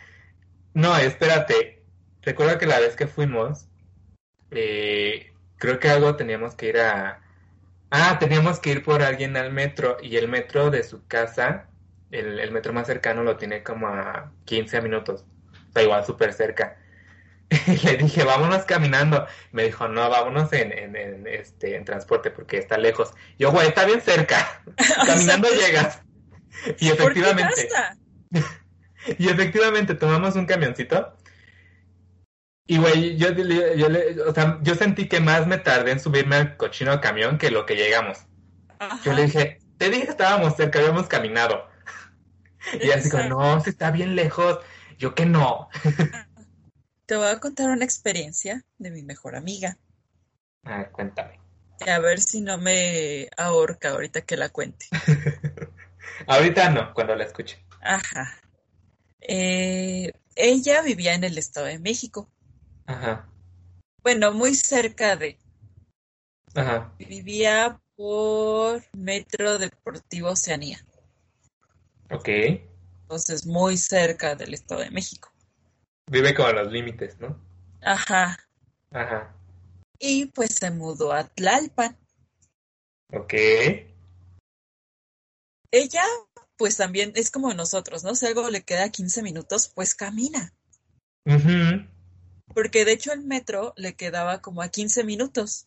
[0.74, 1.84] No, espérate.
[2.22, 3.68] Recuerda que la vez que fuimos,
[4.50, 7.22] eh, creo que algo teníamos que ir a...
[7.98, 11.70] Ah, teníamos que ir por alguien al metro y el metro de su casa,
[12.10, 15.24] el, el metro más cercano lo tiene como a 15 minutos.
[15.70, 16.78] O sea, igual súper cerca.
[17.66, 19.26] Y le dije, vámonos caminando.
[19.52, 23.14] Me dijo, no, vámonos en, en, en, este, en transporte porque está lejos.
[23.38, 24.62] Yo, güey, está bien cerca.
[25.06, 26.02] Caminando sea, llegas.
[26.78, 27.68] Y ¿Por qué efectivamente,
[29.18, 31.15] y efectivamente tomamos un camioncito.
[32.66, 33.86] Y güey, yo, yo,
[34.26, 37.64] o sea, yo sentí que más me tardé en subirme al cochino camión que lo
[37.64, 38.18] que llegamos.
[39.04, 41.68] Yo le dije, te dije que estábamos cerca, habíamos caminado.
[42.82, 44.58] Y así como, no, si está bien lejos.
[44.98, 45.68] Yo que no.
[47.06, 49.78] Te voy a contar una experiencia de mi mejor amiga.
[50.64, 51.38] Ah, cuéntame.
[51.86, 54.86] A ver si no me ahorca ahorita que la cuente.
[56.26, 57.64] Ahorita no, cuando la escuche.
[57.82, 58.40] Ajá.
[59.20, 62.30] Eh, ella vivía en el Estado de México.
[62.86, 63.28] Ajá,
[64.02, 65.38] Bueno, muy cerca de.
[66.54, 66.92] ajá.
[66.98, 70.78] Vivía por Metro Deportivo Oceanía.
[72.10, 72.28] Ok.
[73.02, 75.32] Entonces, muy cerca del Estado de México.
[76.10, 77.40] Vive como en los límites, ¿no?
[77.82, 78.38] Ajá.
[78.92, 79.34] Ajá.
[79.98, 81.96] Y pues se mudó a Tlalpan.
[83.12, 83.34] Ok.
[85.72, 86.02] Ella,
[86.56, 88.14] pues también es como nosotros, ¿no?
[88.14, 90.52] Si algo le queda 15 minutos, pues camina.
[91.26, 91.86] Ujú.
[92.54, 95.66] Porque de hecho el metro le quedaba como a 15 minutos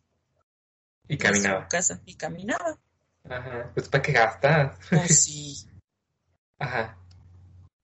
[1.08, 1.68] Y de su caminaba.
[1.68, 2.80] casa y caminaba.
[3.30, 3.72] Ajá.
[3.74, 4.78] Pues ¿para qué gastas?
[4.90, 5.68] Pues sí.
[6.58, 6.98] Ajá.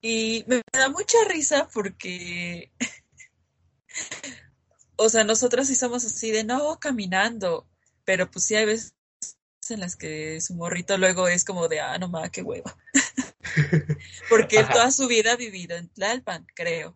[0.02, 2.72] Y me da mucha risa porque,
[4.98, 7.68] o sea, nosotros sí somos así de no caminando,
[8.04, 8.96] pero pues sí hay veces
[9.70, 12.78] en las que su morrito luego es como de, ah, no mames, qué hueva.
[14.30, 16.96] porque él toda su vida ha vivido en Tlalpan, creo.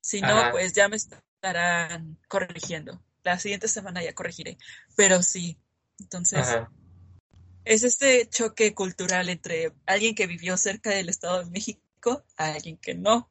[0.00, 0.50] Si no, Ajá.
[0.50, 0.96] pues ya me
[1.40, 3.02] estarán corrigiendo.
[3.22, 4.58] La siguiente semana ya corregiré.
[4.94, 5.58] Pero sí,
[5.98, 6.70] entonces Ajá.
[7.64, 12.76] es este choque cultural entre alguien que vivió cerca del Estado de México a alguien
[12.76, 13.30] que no.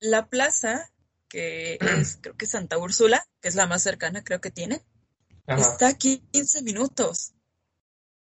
[0.00, 0.90] La plaza,
[1.28, 4.84] que es creo que Santa Úrsula, que es la más cercana, creo que tiene,
[5.46, 5.60] Ajá.
[5.60, 7.32] está aquí 15 minutos.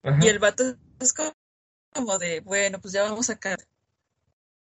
[0.02, 0.18] Ajá.
[0.22, 1.36] Y el vato es co-
[1.92, 3.58] como de, bueno, pues ya vamos acá.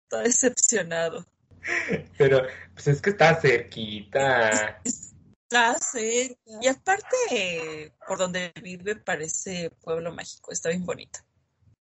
[0.05, 1.27] Está decepcionado.
[2.19, 2.43] Pero,
[2.75, 4.81] pues es que está cerquita.
[4.85, 6.35] Está cerca.
[6.61, 11.21] Y aparte, por donde vive parece pueblo mágico, está bien bonito.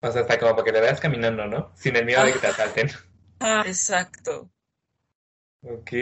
[0.01, 1.73] O sea, está como para que te veas caminando, ¿no?
[1.75, 2.91] Sin el miedo de que te asalten.
[3.41, 4.51] Ah, exacto.
[5.63, 5.93] Ok.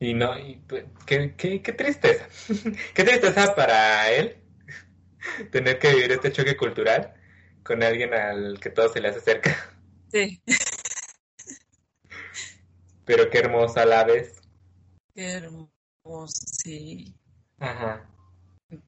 [0.00, 2.28] Y no, y, pues, qué, qué, qué tristeza.
[2.94, 4.36] Qué tristeza para él
[5.50, 7.14] tener que vivir este choque cultural
[7.62, 9.56] con alguien al que todo se le hace cerca.
[10.12, 10.40] Sí,
[13.04, 14.42] Pero qué hermosa a la vez.
[15.14, 15.68] qué hermoso,
[16.62, 17.14] sí.
[17.58, 18.08] Ajá.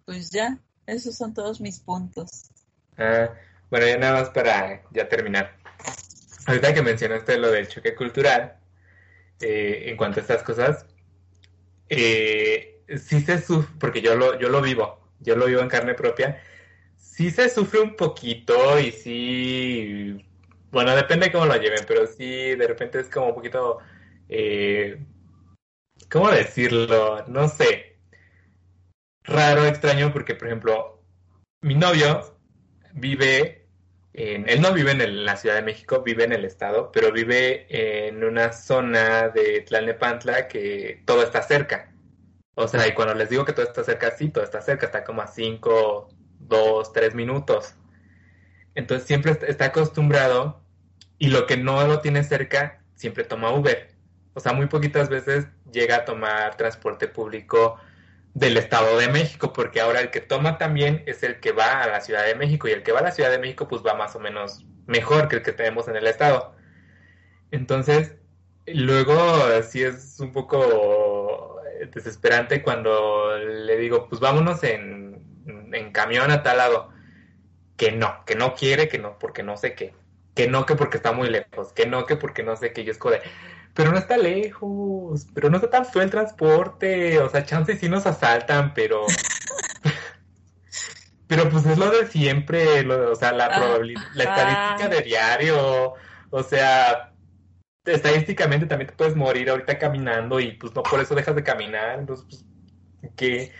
[0.04, 2.50] Pues ya, esos son todos mis puntos.
[2.98, 3.30] Ah,
[3.70, 5.56] bueno, ya nada más para ya terminar.
[6.46, 8.58] Ahorita que mencionaste lo del choque cultural,
[9.40, 10.86] eh, en cuanto a estas cosas,
[11.88, 15.94] eh, sí se sufre, porque yo lo, yo lo vivo, yo lo vivo en carne
[15.94, 16.42] propia,
[16.96, 20.26] sí se sufre un poquito y sí,
[20.70, 23.78] bueno, depende de cómo lo lleven, pero sí, de repente es como un poquito,
[24.28, 24.98] eh,
[26.10, 27.24] ¿cómo decirlo?
[27.28, 27.98] No sé,
[29.24, 31.02] raro, extraño, porque por ejemplo,
[31.62, 32.38] mi novio
[32.94, 33.68] vive
[34.14, 37.12] en, él no vive en, en la Ciudad de México, vive en el estado, pero
[37.12, 37.66] vive
[38.08, 41.92] en una zona de Tlalnepantla que todo está cerca.
[42.56, 45.04] O sea, y cuando les digo que todo está cerca, sí, todo está cerca, está
[45.04, 46.08] como a 5,
[46.40, 47.74] 2, 3 minutos.
[48.74, 50.60] Entonces siempre est- está acostumbrado
[51.18, 53.88] y lo que no lo tiene cerca, siempre toma Uber.
[54.36, 57.80] O sea, muy poquitas veces llega a tomar transporte público
[58.34, 61.86] del Estado de México, porque ahora el que toma también es el que va a
[61.86, 63.94] la Ciudad de México y el que va a la Ciudad de México pues va
[63.94, 66.54] más o menos mejor que el que tenemos en el Estado.
[67.50, 68.16] Entonces,
[68.66, 69.16] luego
[69.62, 71.58] sí es un poco
[71.94, 75.24] desesperante cuando le digo, pues vámonos en,
[75.72, 76.90] en camión a tal lado.
[77.78, 79.94] Que no, que no quiere, que no, porque no sé qué.
[80.34, 81.72] Que no, que porque está muy lejos.
[81.72, 82.82] Que no, que porque no sé qué.
[82.82, 83.22] Y es de,
[83.76, 87.88] pero no está lejos, pero no está tan feo el transporte, o sea, chance sí
[87.90, 89.06] nos asaltan, pero...
[91.26, 94.88] Pero pues es lo de siempre, lo- o sea, la Ah, probabilidad, la estadística ah.
[94.88, 95.94] de diario,
[96.30, 97.14] o sea,
[97.84, 102.00] estadísticamente también te puedes morir ahorita caminando y pues no por eso dejas de caminar,
[102.00, 103.52] entonces pues, ¿qué?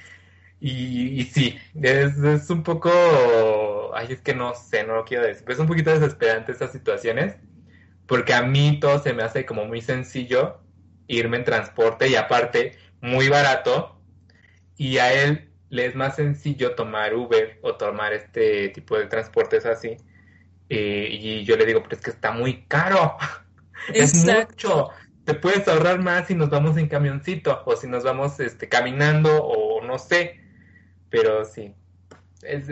[0.61, 2.91] Y, y sí, es, es un poco,
[3.95, 6.73] ay, es que no sé, no lo quiero decir, pero es un poquito desesperante estas
[6.73, 7.37] situaciones,
[8.07, 10.61] porque a mí todo se me hace como muy sencillo
[11.09, 14.01] irme en transporte y aparte muy barato,
[14.77, 19.67] y a él le es más sencillo tomar Uber o tomar este tipo de transportes
[19.67, 19.97] así,
[20.69, 23.17] eh, y yo le digo, pero es que está muy caro,
[23.93, 24.15] es Exacto.
[24.15, 24.91] mucho,
[25.25, 29.43] te puedes ahorrar más si nos vamos en camioncito o si nos vamos este, caminando
[29.45, 30.41] o no sé,
[31.11, 31.75] pero sí,
[32.43, 32.69] es-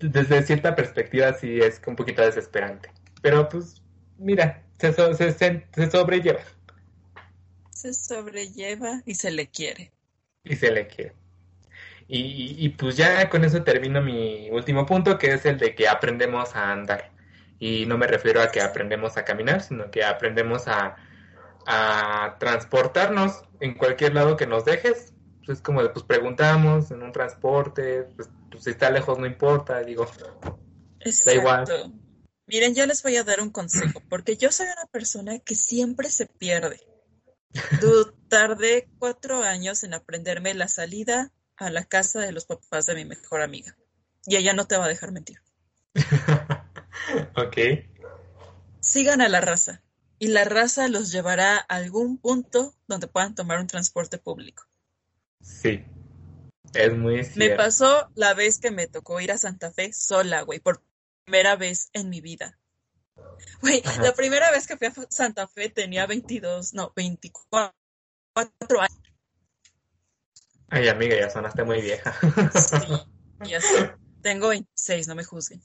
[0.00, 2.90] desde cierta perspectiva sí es un poquito desesperante,
[3.22, 3.82] pero pues
[4.18, 6.40] mira, se, so- se, se- se sobrelleva
[7.70, 9.92] Se sobrelleva y se le quiere.
[10.44, 11.12] y se le quiere.
[12.08, 15.74] Y, y- y, pues ya con eso termino mi último punto, que es el de
[15.74, 17.10] que aprendemos a andar.
[17.58, 20.96] Y no me refiero a que aprendemos a caminar, sino que aprendemos a,
[21.66, 25.12] a transportarnos en cualquier lado que nos dejes.
[25.44, 29.26] Pues es como de, pues preguntamos en un transporte, pues, pues, si está lejos no
[29.26, 30.06] importa, digo.
[31.32, 31.64] igual.
[32.46, 36.08] Miren, yo les voy a dar un consejo, porque yo soy una persona que siempre
[36.10, 36.80] se pierde.
[38.28, 43.04] Tardé cuatro años en aprenderme la salida a la casa de los papás de mi
[43.04, 43.76] mejor amiga.
[44.26, 45.40] Y ella no te va a dejar mentir.
[47.36, 47.56] ok,
[48.80, 49.82] Sigan a la raza.
[50.18, 54.64] Y la raza los llevará a algún punto donde puedan tomar un transporte público.
[55.40, 55.84] sí,
[56.72, 60.60] es muy Me pasó la vez que me tocó ir a Santa Fe sola, güey,
[60.60, 60.82] por
[61.26, 62.56] primera vez en mi vida.
[63.60, 67.74] Güey, la primera vez que fui a Santa Fe tenía 22, no, 24
[68.80, 69.00] años.
[70.68, 72.14] Ay, amiga, ya sonaste muy vieja.
[72.54, 73.74] Sí, y así.
[74.22, 75.62] Tengo 26, no me juzguen.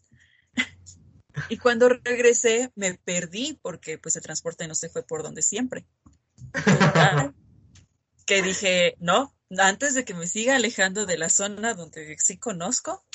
[1.50, 5.86] Y cuando regresé me perdí porque pues el transporte no se fue por donde siempre.
[6.54, 7.36] Total,
[8.26, 13.06] que dije, no, antes de que me siga alejando de la zona donde sí conozco,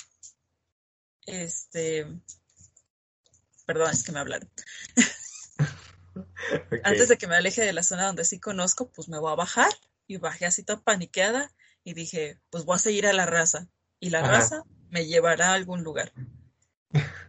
[1.27, 2.07] este,
[3.67, 4.51] perdón, es que me hablaron.
[6.85, 9.37] Antes de que me aleje de la zona donde sí conozco, pues me voy a
[9.37, 9.71] bajar.
[10.07, 11.51] Y bajé así toda paniqueada
[11.83, 13.69] y dije, pues voy a seguir a la raza.
[13.99, 14.31] Y la Ajá.
[14.31, 16.13] raza me llevará a algún lugar.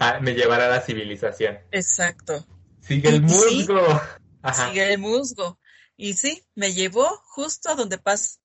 [0.00, 1.56] Ah, me llevará a la civilización.
[1.70, 2.44] Exacto.
[2.80, 3.34] Sigue el sí.
[3.36, 3.80] musgo.
[4.42, 4.68] Ajá.
[4.68, 5.60] Sigue el musgo.
[5.96, 8.40] Y sí, me llevó justo a donde pasan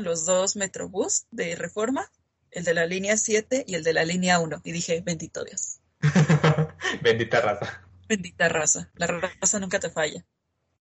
[0.00, 2.10] los dos metrobús de reforma,
[2.52, 4.60] el de la línea 7 y el de la línea 1.
[4.64, 5.80] Y dije, bendito Dios,
[7.02, 7.82] Bendita raza.
[8.08, 8.92] bendita raza.
[8.94, 10.24] La raza nunca te falla.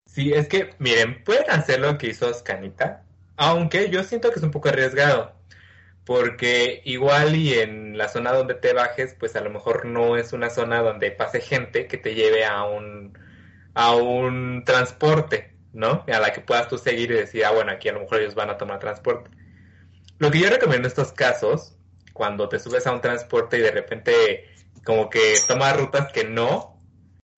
[0.07, 4.43] Sí, es que, miren, pueden hacer lo que hizo Scanita, aunque yo siento que es
[4.43, 5.37] un poco arriesgado,
[6.05, 10.33] porque igual y en la zona donde te bajes, pues a lo mejor no es
[10.33, 13.19] una zona donde pase gente que te lleve a un,
[13.75, 16.05] a un transporte, ¿no?
[16.09, 18.35] A la que puedas tú seguir y decir, ah, bueno, aquí a lo mejor ellos
[18.35, 19.31] van a tomar transporte.
[20.19, 21.77] Lo que yo recomiendo en estos casos,
[22.13, 24.45] cuando te subes a un transporte y de repente
[24.85, 26.83] como que tomas rutas que no,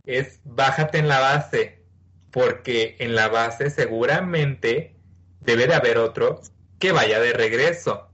[0.05, 1.85] es bájate en la base,
[2.31, 4.97] porque en la base seguramente
[5.41, 6.41] debe de haber otro
[6.79, 8.11] que vaya de regreso.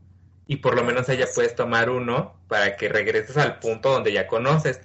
[0.49, 4.27] Y por lo menos allá puedes tomar uno para que regreses al punto donde ya
[4.27, 4.81] conoces.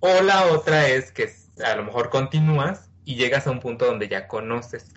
[0.00, 1.32] O la otra es que
[1.64, 4.92] a lo mejor continúas y llegas a un punto donde ya conoces.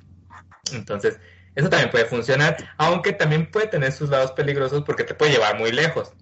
[0.74, 1.20] Entonces,
[1.56, 5.58] eso también puede funcionar, aunque también puede tener sus lados peligrosos porque te puede llevar
[5.58, 6.14] muy lejos.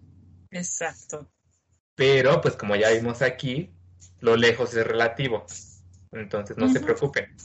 [0.52, 1.30] Exacto.
[1.96, 3.74] Pero, pues como ya vimos aquí,
[4.20, 5.46] lo lejos es relativo.
[6.12, 7.36] Entonces, no se preocupen.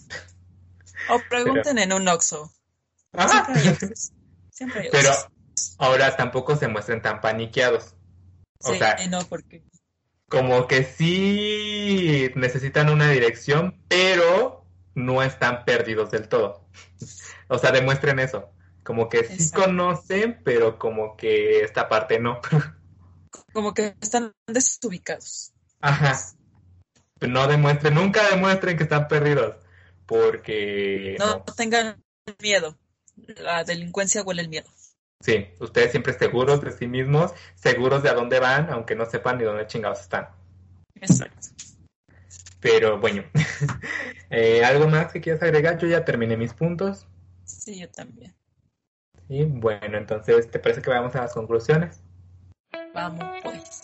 [1.11, 2.53] O pregunten en un Oxxo.
[3.13, 4.13] Ah, Siempre hay Oxxos.
[4.51, 5.11] Siempre hay Pero
[5.79, 7.95] ahora tampoco se muestren tan paniqueados.
[8.61, 9.65] O Sí, sea, eh, no, porque
[10.29, 14.62] como que sí necesitan una dirección, pero
[14.95, 16.67] no están perdidos del todo.
[17.49, 18.51] O sea, demuestren eso.
[18.83, 19.67] Como que sí Exacto.
[19.67, 22.41] conocen, pero como que esta parte no.
[23.53, 25.53] como que están desubicados.
[25.81, 26.19] Ajá.
[27.21, 29.57] No demuestren, nunca demuestren que están perdidos.
[30.07, 31.45] Porque No, no.
[31.57, 32.03] tengan
[32.41, 32.77] miedo.
[33.37, 34.69] La delincuencia huele el miedo.
[35.21, 39.39] Sí, ustedes siempre seguros de sí mismos, seguros de a dónde van, aunque no sepan
[39.39, 40.29] ni dónde chingados están.
[40.97, 41.49] Exacto.
[42.63, 43.25] Pero bueno,
[44.35, 45.77] Eh, ¿algo más que quieras agregar?
[45.77, 47.07] Yo ya terminé mis puntos.
[47.45, 48.35] Sí, yo también.
[49.29, 52.01] Y bueno, entonces, ¿te parece que vayamos a las conclusiones?
[52.95, 53.83] Vamos, pues.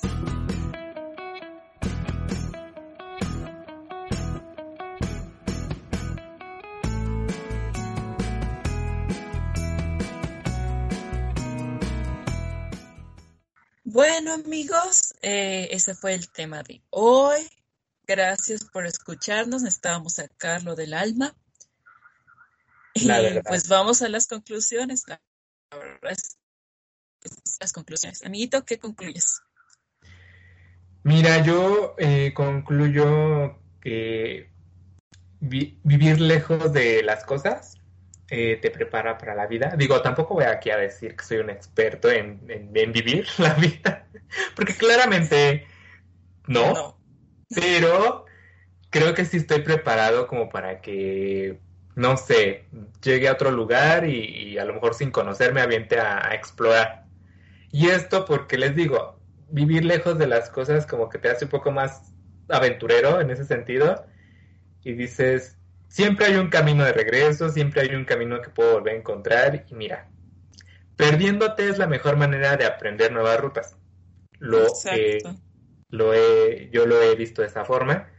[13.84, 17.46] Bueno, amigos, eh, ese fue el tema de hoy.
[18.08, 19.62] Gracias por escucharnos.
[19.62, 21.36] Necesitábamos sacarlo del alma.
[22.94, 23.06] Y
[23.46, 25.04] pues vamos a las conclusiones.
[25.06, 25.20] La
[25.70, 26.38] verdad es-
[27.60, 28.24] las conclusiones.
[28.24, 29.40] Amiguito, ¿qué concluyes?
[31.02, 34.50] Mira, yo eh, concluyo que
[35.40, 37.74] vi- vivir lejos de las cosas
[38.30, 39.74] eh, te prepara para la vida.
[39.76, 43.54] Digo, tampoco voy aquí a decir que soy un experto en, en- en vivir la
[43.54, 44.08] vida,
[44.56, 45.66] porque claramente
[46.46, 46.97] no, No.
[47.54, 48.24] Pero
[48.90, 51.58] creo que sí estoy preparado como para que,
[51.94, 52.64] no sé,
[53.02, 57.04] llegue a otro lugar y, a lo mejor sin conocerme aviente a, explorar.
[57.70, 61.50] Y esto porque les digo, vivir lejos de las cosas como que te hace un
[61.50, 62.12] poco más
[62.48, 64.06] aventurero en ese sentido
[64.82, 65.58] y dices,
[65.88, 69.66] siempre hay un camino de regreso, siempre hay un camino que puedo volver a encontrar
[69.68, 70.08] y mira,
[70.96, 73.76] perdiéndote es la mejor manera de aprender nuevas rutas.
[74.38, 74.66] Lo.
[75.90, 78.10] Lo he, yo lo he visto de esa forma.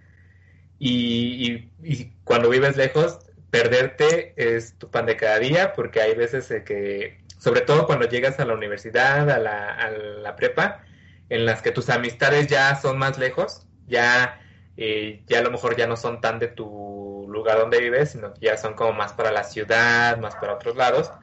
[0.78, 3.20] Y, y- y cuando vives lejos,
[3.52, 8.40] perderte es tu pan de cada día, porque hay veces que, sobre todo cuando llegas
[8.40, 10.84] a la universidad, a la, a la prepa,
[11.30, 14.42] en las que tus amistades ya son más lejos, ya,
[14.78, 18.34] eh, ya a lo mejor ya no son tan de tu lugar donde vives, sino
[18.34, 21.14] que ya son como más para la ciudad, más para otros lados.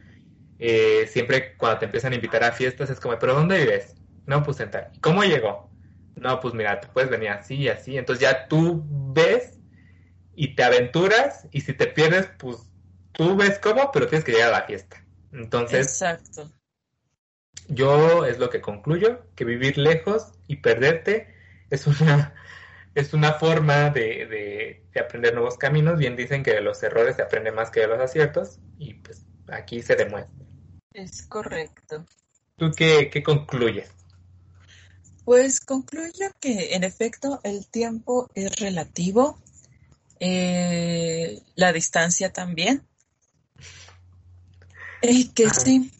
[0.58, 3.96] Eh, siempre cuando te empiezan a invitar a fiestas es como, ¿pero dónde vives?
[4.26, 4.70] No, pues en.
[5.00, 5.75] ¿Cómo llegó?
[6.16, 7.96] No, pues mira, te puedes venir así y así.
[7.98, 8.82] Entonces ya tú
[9.14, 9.58] ves
[10.34, 12.58] y te aventuras y si te pierdes, pues
[13.12, 15.04] tú ves cómo, pero tienes que llegar a la fiesta.
[15.32, 16.50] Entonces, Exacto.
[17.68, 21.34] yo es lo que concluyo, que vivir lejos y perderte
[21.70, 22.34] es una,
[22.94, 25.98] es una forma de, de- de aprender nuevos caminos.
[25.98, 29.26] Bien dicen que de los errores se aprende más que de los aciertos y pues
[29.48, 30.32] aquí se demuestra.
[30.94, 32.06] Es correcto.
[32.56, 33.90] ¿Tú qué, qué concluyes?
[35.26, 39.36] Pues concluyo que en efecto el tiempo es relativo,
[40.20, 42.86] eh, la distancia también.
[45.02, 45.90] Y que sí,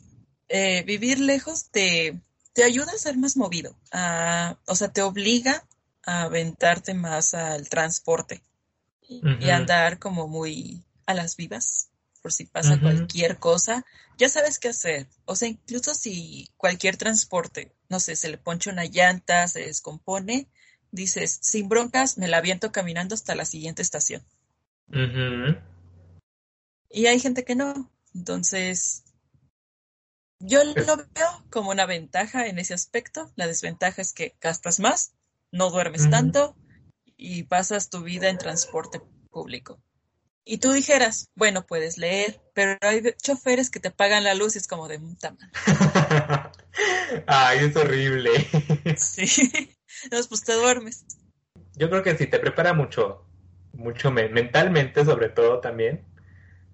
[0.48, 2.20] eh, vivir lejos te,
[2.52, 5.64] te ayuda a ser más movido, a- o sea, te obliga
[6.04, 8.42] a aventarte más al transporte
[9.08, 9.50] y, y Ujú.
[9.50, 11.88] andar como muy a las vivas,
[12.26, 13.86] por si pasa cualquier cosa,
[14.18, 15.06] ya sabes qué hacer.
[15.26, 20.48] O sea, incluso si cualquier transporte, no sé, se le poncha una llanta, se descompone,
[20.90, 24.24] dices, sin broncas, me la aviento caminando hasta la siguiente estación.
[26.90, 27.92] Y hay gente que no.
[28.12, 29.04] Entonces,
[30.40, 33.30] yo lo veo como una ventaja en ese aspecto.
[33.36, 35.14] La desventaja es que gastas más,
[35.52, 36.56] no duermes tanto
[37.16, 39.00] y pasas tu vida en transporte
[39.30, 39.80] público.
[40.48, 44.58] Y tú dijeras, bueno, puedes leer, pero hay choferes que te pagan la luz y
[44.58, 45.50] es como de puta madre".
[47.26, 48.30] Ay, es horrible.
[48.96, 49.26] Sí.
[50.04, 51.04] Entonces, pues te duermes.
[51.74, 53.24] Yo creo que si te prepara mucho,
[53.72, 56.04] mucho men- mentalmente sobre todo también,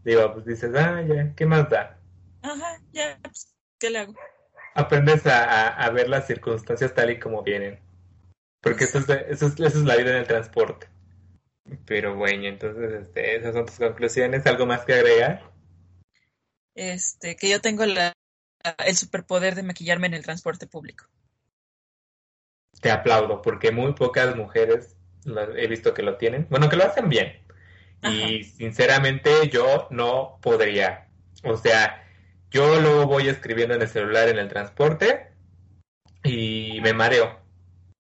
[0.04, 1.98] digo, pues dices, ah, ya, ¿qué más da?
[2.42, 4.14] Ajá, ya, pues, ¿qué le hago?
[4.74, 7.80] Aprendes a, a- a ver las circunstancias tal y como vienen.
[8.60, 10.91] Porque eso es, eso es, eso es la vida en el transporte.
[11.86, 14.46] Pero bueno, entonces este, esas son tus conclusiones.
[14.46, 15.52] ¿Algo más que agregar?
[16.74, 18.12] Este, que yo tengo la,
[18.84, 21.06] el superpoder de maquillarme en el transporte público.
[22.80, 26.46] Te aplaudo, porque muy pocas mujeres lo- he visto que lo tienen.
[26.50, 27.40] Bueno, que lo hacen bien.
[28.02, 31.08] Y sinceramente yo no podría.
[31.44, 32.04] O sea,
[32.50, 35.32] yo luego voy escribiendo en el celular en el transporte
[36.24, 37.40] y me mareo.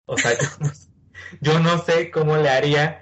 [0.06, 0.32] O sea,
[1.40, 3.01] yo no sé cómo le haría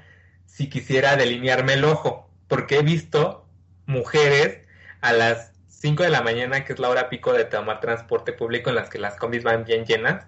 [0.61, 3.49] si quisiera delinearme el ojo, porque he visto
[3.87, 4.69] mujeres
[5.01, 8.69] a las 5 de la mañana, que es la hora pico de tomar transporte público,
[8.69, 10.27] en las que las combis van bien llenas,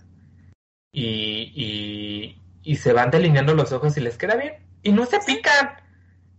[0.91, 5.20] y, y, y se van delineando los ojos y les queda bien, y no se
[5.20, 5.76] pican.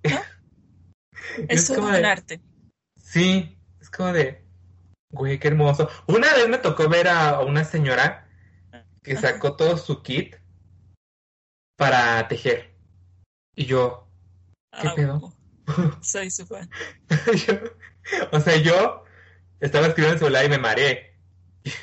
[1.48, 2.42] Es, como un de- arte.
[2.98, 4.44] Sí, es como de,
[5.12, 5.88] güey, qué hermoso.
[6.08, 8.28] Una vez me tocó ver a una señora
[9.04, 9.22] que Ajá.
[9.22, 10.36] sacó todo su kit
[11.78, 12.73] para tejer.
[13.56, 14.08] Y yo,
[14.82, 15.34] ¿Qué Ah, pedo?
[16.02, 16.70] Soy su fan.
[17.48, 17.60] yo-
[18.32, 19.04] o sea, yo
[19.60, 21.16] estaba escribiendo en el celular y me mareé.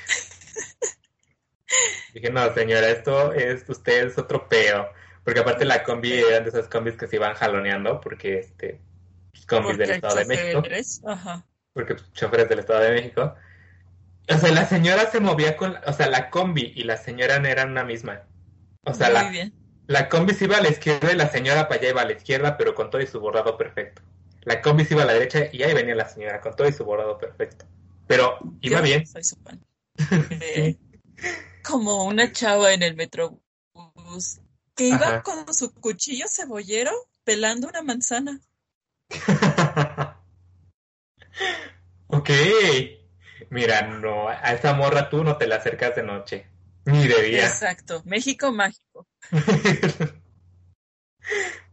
[2.15, 4.89] Dije, no, señora, esto es, usted es otro pedo.
[5.25, 8.81] Porque aparte la combi eran de esas combis que se iban jaloneando, porque este,
[9.31, 10.63] pues, combis del Estado de México.
[11.07, 11.47] Ajá.
[11.73, 13.35] porque pues, choferes del Estado de México.
[14.29, 17.49] O sea, la señora se movía con, o sea, la combi y la señora no
[17.49, 18.23] eran una misma.
[18.85, 19.53] O sea, Muy la, bien.
[19.91, 22.13] La combi se iba a la izquierda y la señora para allá iba a la
[22.13, 24.03] izquierda, pero con todo y su bordado perfecto.
[24.43, 26.73] La combi se iba a la derecha y ahí venía la señora con todo y
[26.73, 27.65] su bordado perfecto.
[28.07, 29.05] Pero iba Yo bien.
[29.05, 29.61] Soy su fan.
[30.41, 30.77] Eh,
[31.65, 33.41] Como una chava en el metrobús
[34.77, 35.23] que iba Ajá.
[35.25, 36.93] con su cuchillo cebollero
[37.25, 38.41] pelando una manzana.
[42.07, 42.31] ok.
[43.51, 46.47] Mira, no, a esa morra tú no te la acercas de noche.
[46.85, 47.47] Ni de día.
[47.47, 48.03] Exacto.
[48.05, 48.90] México mágico.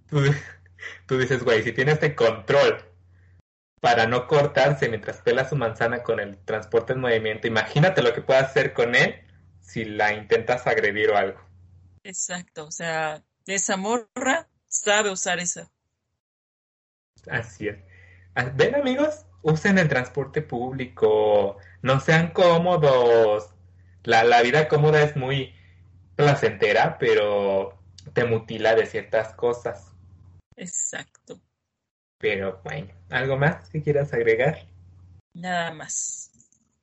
[0.09, 0.21] tú,
[1.05, 2.83] tú dices, güey, si tiene este control
[3.81, 8.21] para no cortarse mientras pela su manzana con el transporte en movimiento, imagínate lo que
[8.21, 9.15] puede hacer con él
[9.61, 11.41] si la intentas agredir o algo.
[12.03, 12.65] Exacto.
[12.65, 15.69] O sea, esa morra sabe usar eso.
[17.29, 17.77] Así es.
[18.35, 23.53] Ah, Ven amigos, usen el transporte público, no sean cómodos.
[24.03, 25.53] La, la vida cómoda es muy
[26.17, 27.79] placentera, pero
[28.11, 29.93] te mutila de ciertas cosas.
[30.57, 31.39] Exacto.
[32.17, 34.67] Pero bueno, ¿algo más que quieras agregar?
[35.33, 36.31] Nada más.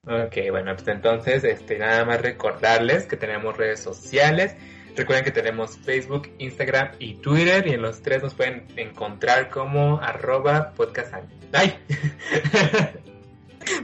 [0.06, 4.54] Ok, bueno, pues entonces, este, nada más recordarles que tenemos redes sociales.
[4.96, 9.98] Recuerden que tenemos Facebook, Instagram y Twitter y en los tres nos pueden encontrar como
[10.00, 11.14] arroba podcast.
[11.52, 11.76] ¡Ay!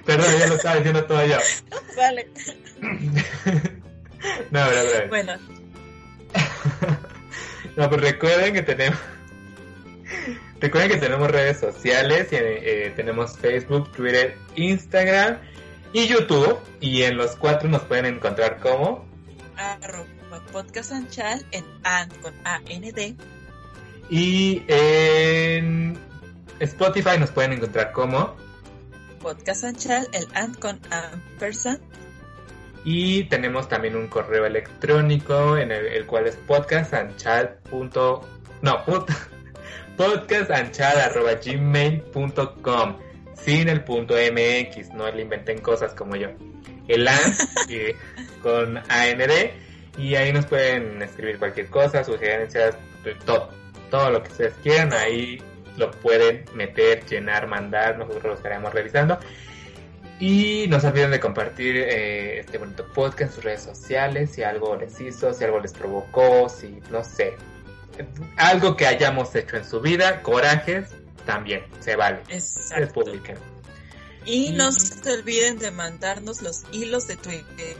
[0.06, 1.38] Perdón, ya lo estaba diciendo todo yo.
[1.96, 2.28] Vale.
[4.50, 5.32] no, pero, pero- Bueno,
[7.76, 8.98] No, pues recuerden que tenemos.
[10.60, 15.38] Recuerden que tenemos redes sociales, y, eh, tenemos Facebook, Twitter, Instagram
[15.92, 16.58] y YouTube.
[16.80, 19.06] Y en los cuatro nos pueden encontrar como.
[19.56, 20.04] arroba
[20.52, 23.16] podcast anchal en and con A-N-D.
[24.10, 25.96] Y en
[26.58, 28.36] Spotify nos pueden encontrar como.
[29.22, 31.80] Podcast anchal, el and con ampersand.
[32.84, 37.58] Y tenemos también un correo electrónico en el, el cual es podcastanchal.
[37.70, 38.26] punto-
[38.62, 39.10] No, put-
[39.96, 42.96] podcastanchal.gmail.com
[43.34, 46.28] sin el punto MX, no le inventen cosas como yo.
[46.88, 47.34] El AND
[47.70, 47.94] eh,
[48.42, 49.30] con AND
[49.96, 52.76] Y ahí nos pueden escribir cualquier cosa, sugerencias,
[53.24, 53.50] todo,
[53.90, 55.42] todo lo que ustedes quieran, ahí
[55.76, 59.18] lo pueden meter, llenar, mandar, nosotros lo estaremos revisando.
[60.20, 64.42] Y no se olviden de compartir eh, este bonito podcast en sus redes sociales, si
[64.42, 67.36] algo les hizo, si algo les provocó, si no sé,
[68.36, 70.90] algo que hayamos hecho en su vida, corajes,
[71.24, 72.20] también se vale.
[72.28, 73.02] Exacto.
[74.26, 77.76] Y no se olviden de mandarnos los hilos de Twitter.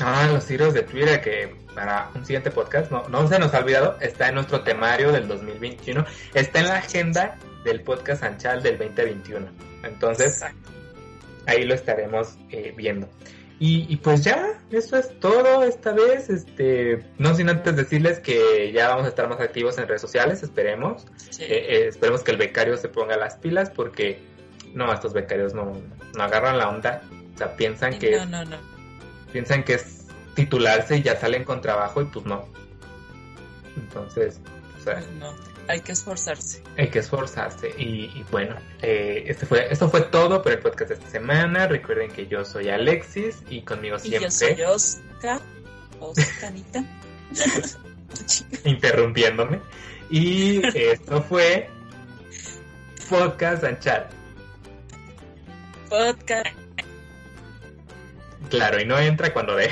[0.00, 3.58] Ah, los hilos de Twitter que para un siguiente podcast, no, no se nos ha
[3.58, 6.04] olvidado, está en nuestro temario del 2021,
[6.34, 9.46] está en la agenda del podcast Anchal del 2021.
[9.82, 10.42] Entonces,
[11.46, 13.08] ahí lo estaremos eh, viendo.
[13.60, 16.28] Y, pues ya, eso es todo esta vez.
[16.28, 20.42] Este, no sin antes decirles que ya vamos a estar más activos en redes sociales,
[20.42, 21.06] esperemos.
[21.38, 24.20] Eh, eh, esperemos que el becario se ponga las pilas porque
[24.74, 25.72] no, estos becarios no,
[26.14, 27.02] no agarran la onda.
[27.34, 28.58] O sea, piensan que no, no, no.
[29.32, 32.46] piensan que es titularse y ya salen con trabajo y pues no.
[33.76, 34.40] Entonces,
[34.78, 36.62] o sea, pues no hay que esforzarse.
[36.76, 37.68] Hay que esforzarse.
[37.78, 41.66] Y, bueno, eh, este fue, esto fue todo por el podcast de esta semana.
[41.66, 44.20] Recuerden que yo soy Alexis y conmigo siempre.
[44.20, 45.40] Y yo soy Oscar.
[46.00, 46.84] Oscarita.
[48.64, 49.60] Interrumpiéndome.
[50.10, 51.68] Y esto fue
[53.08, 54.10] Podcast Anchar.
[55.88, 56.56] Podcast.
[58.50, 59.70] Claro, y no entra cuando ve.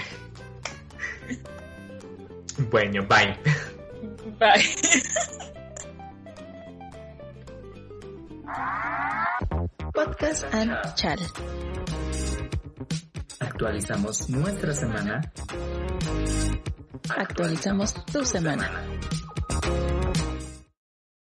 [2.70, 3.36] Bueno, bye.
[4.38, 5.38] Bye.
[9.92, 11.18] Podcast and Chal.
[13.40, 15.20] Actualizamos nuestra semana.
[17.16, 18.70] Actualizamos tu semana.